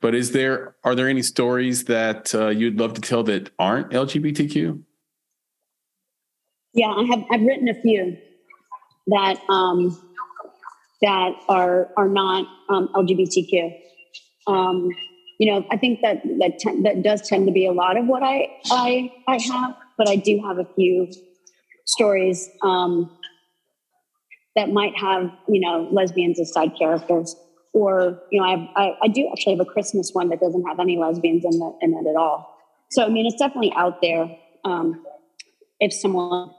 [0.00, 3.90] But is there are there any stories that uh, you'd love to tell that aren't
[3.90, 4.82] LGBTQ?
[6.72, 7.24] Yeah, I have.
[7.30, 8.16] I've written a few
[9.08, 9.96] that um,
[11.02, 13.74] that are are not um, LGBTQ.
[14.46, 14.88] Um,
[15.38, 18.06] you know, I think that that te- that does tend to be a lot of
[18.06, 21.10] what I I I have, but I do have a few
[21.86, 23.10] stories um,
[24.56, 27.34] that might have you know lesbians as side characters,
[27.72, 30.64] or you know, I, have, I I do actually have a Christmas one that doesn't
[30.64, 32.58] have any lesbians in, the, in it at all.
[32.90, 34.36] So I mean, it's definitely out there.
[34.64, 35.02] Um,
[35.78, 36.50] if someone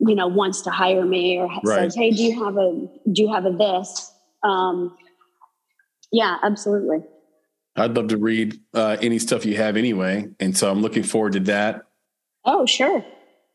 [0.00, 1.92] you know wants to hire me or right.
[1.92, 4.12] says, "Hey, do you have a do you have a this?"
[4.42, 4.96] Um,
[6.12, 6.98] yeah, absolutely.
[7.76, 10.28] I'd love to read uh, any stuff you have anyway.
[10.40, 11.82] And so I'm looking forward to that.
[12.44, 13.04] Oh, sure.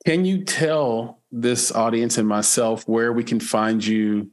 [0.05, 4.30] Can you tell this audience and myself where we can find you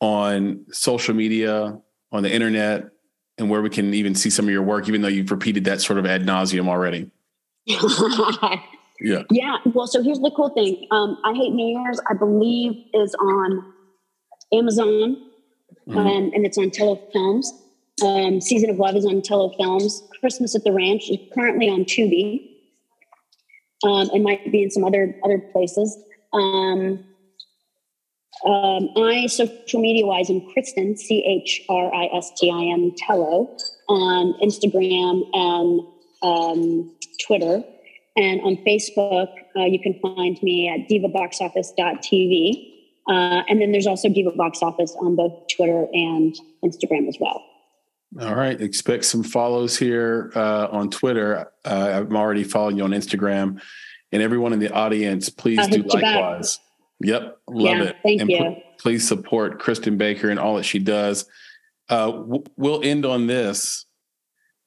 [0.00, 1.78] on social media,
[2.12, 2.90] on the internet,
[3.36, 5.80] and where we can even see some of your work, even though you've repeated that
[5.80, 7.10] sort of ad nauseum already?
[9.04, 9.22] yeah.
[9.30, 9.58] Yeah.
[9.66, 10.86] Well, so here's the cool thing.
[10.90, 13.72] Um, I Hate New Year's, I believe, is on
[14.52, 15.16] Amazon
[15.88, 15.98] mm-hmm.
[15.98, 17.52] um, and it's on Tello Films.
[18.02, 20.02] Um, Season of Love is on Tello Films.
[20.20, 22.50] Christmas at the Ranch is currently on Tubi.
[23.84, 25.98] Um, and might be in some other other places.
[26.32, 27.04] Um,
[28.46, 32.92] um, I, social media wise, am Christin C H R I S T I N,
[32.96, 33.54] Tello,
[33.88, 35.80] on Instagram and
[36.22, 37.62] um, Twitter.
[38.16, 42.70] And on Facebook, uh, you can find me at divaboxoffice.tv.
[43.06, 46.34] Uh, and then there's also Diva Box Office on both Twitter and
[46.64, 47.42] Instagram as well.
[48.20, 48.60] All right.
[48.60, 51.50] Expect some follows here uh, on Twitter.
[51.64, 53.60] Uh, I'm already following you on Instagram.
[54.12, 56.60] And everyone in the audience, please do likewise.
[57.00, 57.38] Yep.
[57.48, 57.96] Love yeah, it.
[58.04, 58.56] Thank and you.
[58.78, 61.26] Please support Christin Baker and all that she does.
[61.88, 63.86] Uh, w- we'll end on this.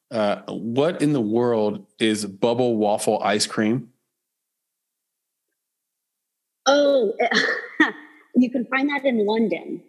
[0.09, 3.89] Uh, what in the world is bubble waffle ice cream?
[6.65, 7.13] Oh,
[8.35, 9.81] you can find that in London.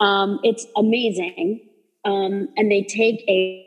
[0.00, 1.60] Um, it's amazing.
[2.04, 3.64] Um, and they take a,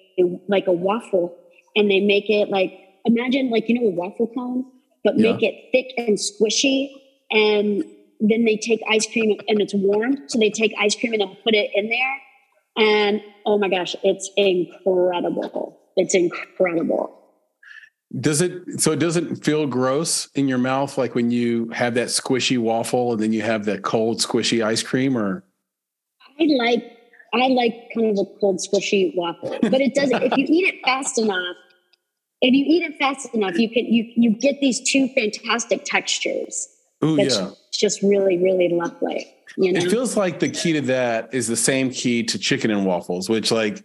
[0.47, 1.35] like a waffle
[1.75, 2.73] and they make it like
[3.05, 4.65] imagine like you know a waffle cone,
[5.03, 5.31] but yeah.
[5.31, 6.89] make it thick and squishy.
[7.31, 7.83] And
[8.19, 11.37] then they take ice cream and it's warm, so they take ice cream and then
[11.43, 12.17] put it in there.
[12.77, 15.79] And oh my gosh, it's incredible!
[15.95, 17.13] It's incredible.
[18.21, 22.07] Does it so it doesn't feel gross in your mouth like when you have that
[22.07, 25.43] squishy waffle and then you have that cold squishy ice cream or
[26.39, 26.83] I like
[27.33, 29.57] I like kind of a cold squishy waffle.
[29.61, 31.57] But it doesn't if you eat it fast enough,
[32.41, 36.69] if you eat it fast enough, you can you you get these two fantastic textures.
[37.01, 37.51] Oh yeah.
[37.71, 39.33] just really, really lovely.
[39.55, 39.79] You know?
[39.79, 43.29] It feels like the key to that is the same key to chicken and waffles,
[43.29, 43.83] which like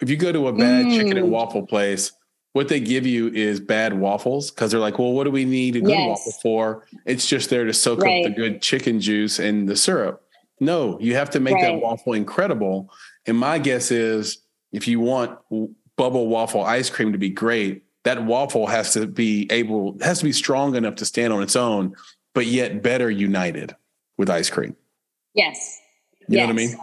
[0.00, 0.96] if you go to a bad mm.
[0.96, 1.30] chicken and mm.
[1.30, 2.12] waffle place,
[2.52, 5.76] what they give you is bad waffles because they're like, well, what do we need
[5.76, 6.08] a good yes.
[6.08, 6.86] waffle for?
[7.06, 8.26] It's just there to soak right.
[8.26, 10.22] up the good chicken juice and the syrup.
[10.60, 11.72] No, you have to make right.
[11.72, 12.90] that waffle incredible.
[13.26, 14.38] And my guess is
[14.70, 15.38] if you want
[15.96, 20.24] bubble waffle ice cream to be great, that waffle has to be able, has to
[20.24, 21.94] be strong enough to stand on its own,
[22.34, 23.74] but yet better united
[24.18, 24.76] with ice cream.
[25.34, 25.80] Yes.
[26.28, 26.40] You yes.
[26.40, 26.76] know what I mean?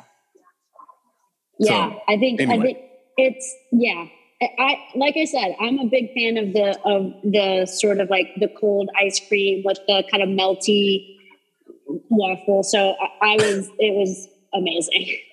[1.59, 1.89] Yeah.
[1.89, 2.57] So, I think, anyway.
[2.57, 2.77] I think
[3.17, 4.05] it's, yeah
[4.41, 8.29] I like I said, I'm a big fan of the of the sort of like
[8.37, 11.17] the cold ice cream with the kind of melty
[12.09, 12.63] waffle.
[12.63, 15.17] So I, I was it was amazing.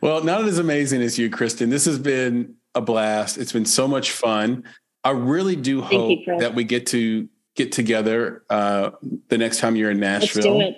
[0.00, 1.68] Well, not as amazing as you, Christin.
[1.68, 3.36] This has been a blast.
[3.36, 4.64] It's been so much fun.
[5.04, 8.90] I really do hope you, that we get to get together uh,
[9.28, 10.74] the next time you're in Nashville.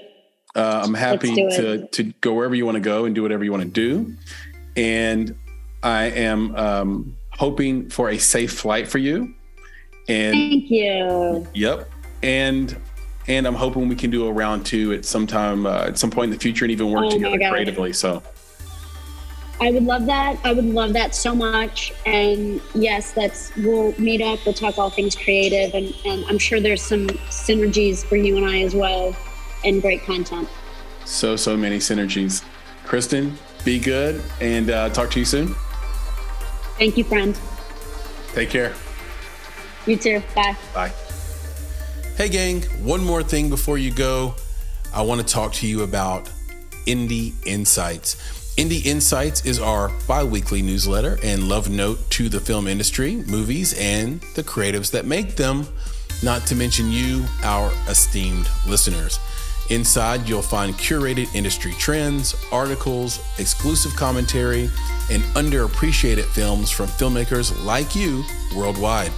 [0.55, 3.51] Uh, I'm happy to to go wherever you want to go and do whatever you
[3.51, 4.14] want to do.
[4.76, 5.34] And
[5.82, 9.34] I am um, hoping for a safe flight for you.
[10.09, 11.46] And thank you.
[11.55, 11.90] Yep.
[12.22, 12.76] And
[13.26, 16.10] and I'm hoping we can do a round two at some time uh, at some
[16.10, 17.92] point in the future and even work oh together creatively.
[17.92, 18.22] So
[19.60, 20.39] I would love that.
[20.44, 21.93] I would love that so much.
[22.06, 26.60] And yes, that's we'll meet up, we'll talk all things creative and, and I'm sure
[26.60, 29.16] there's some synergies for you and I as well
[29.64, 30.48] and great content.
[31.05, 32.44] So so many synergies.
[32.85, 35.55] Christin, be good and uh, talk to you soon.
[36.78, 37.39] Thank you, friend.
[38.32, 38.74] Take care.
[39.86, 40.22] You too.
[40.35, 40.56] Bye.
[40.74, 40.93] Bye.
[42.16, 44.35] Hey, gang, one more thing before you go.
[44.93, 46.31] I want to talk to you about
[46.86, 48.34] Indie Insights.
[48.56, 53.76] Indie Insights is our bi weekly newsletter and love note to the film industry, movies,
[53.76, 55.66] and the creatives that make them,
[56.22, 59.18] not to mention you, our esteemed listeners.
[59.70, 64.70] Inside, you'll find curated industry trends, articles, exclusive commentary,
[65.10, 68.22] and underappreciated films from filmmakers like you
[68.56, 69.10] worldwide.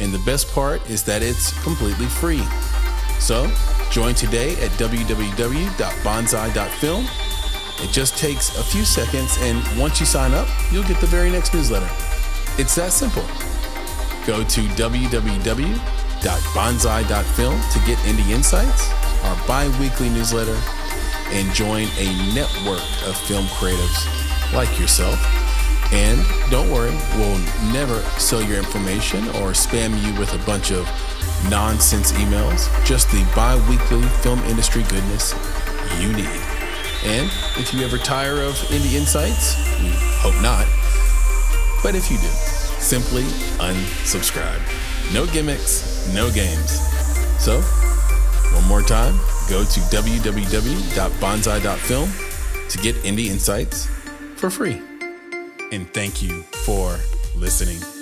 [0.00, 2.42] And the best part is that it's completely free.
[3.20, 3.48] So,
[3.92, 7.25] join today at www.bonsai.film.
[7.80, 11.30] It just takes a few seconds, and once you sign up, you'll get the very
[11.30, 11.88] next newsletter.
[12.58, 13.24] It's that simple.
[14.26, 18.90] Go to www.bonsai.film to get indie insights
[19.26, 20.56] our bi weekly newsletter,
[21.30, 25.18] and join a network of film creatives like yourself.
[25.92, 27.38] And don't worry, we'll
[27.72, 30.86] never sell your information or spam you with a bunch of
[31.50, 35.34] nonsense emails, just the bi weekly film industry goodness
[36.00, 36.55] you need.
[37.04, 39.90] And if you ever tire of Indie Insights, we
[40.20, 40.66] hope not.
[41.82, 42.28] But if you do,
[42.80, 43.22] simply
[43.58, 44.60] unsubscribe.
[45.12, 46.80] No gimmicks, no games.
[47.38, 47.60] So
[48.54, 49.16] one more time,
[49.48, 52.10] go to www.bonsai.film
[52.68, 53.86] to get indie insights
[54.36, 54.82] for free.
[55.72, 56.98] And thank you for
[57.36, 57.95] listening.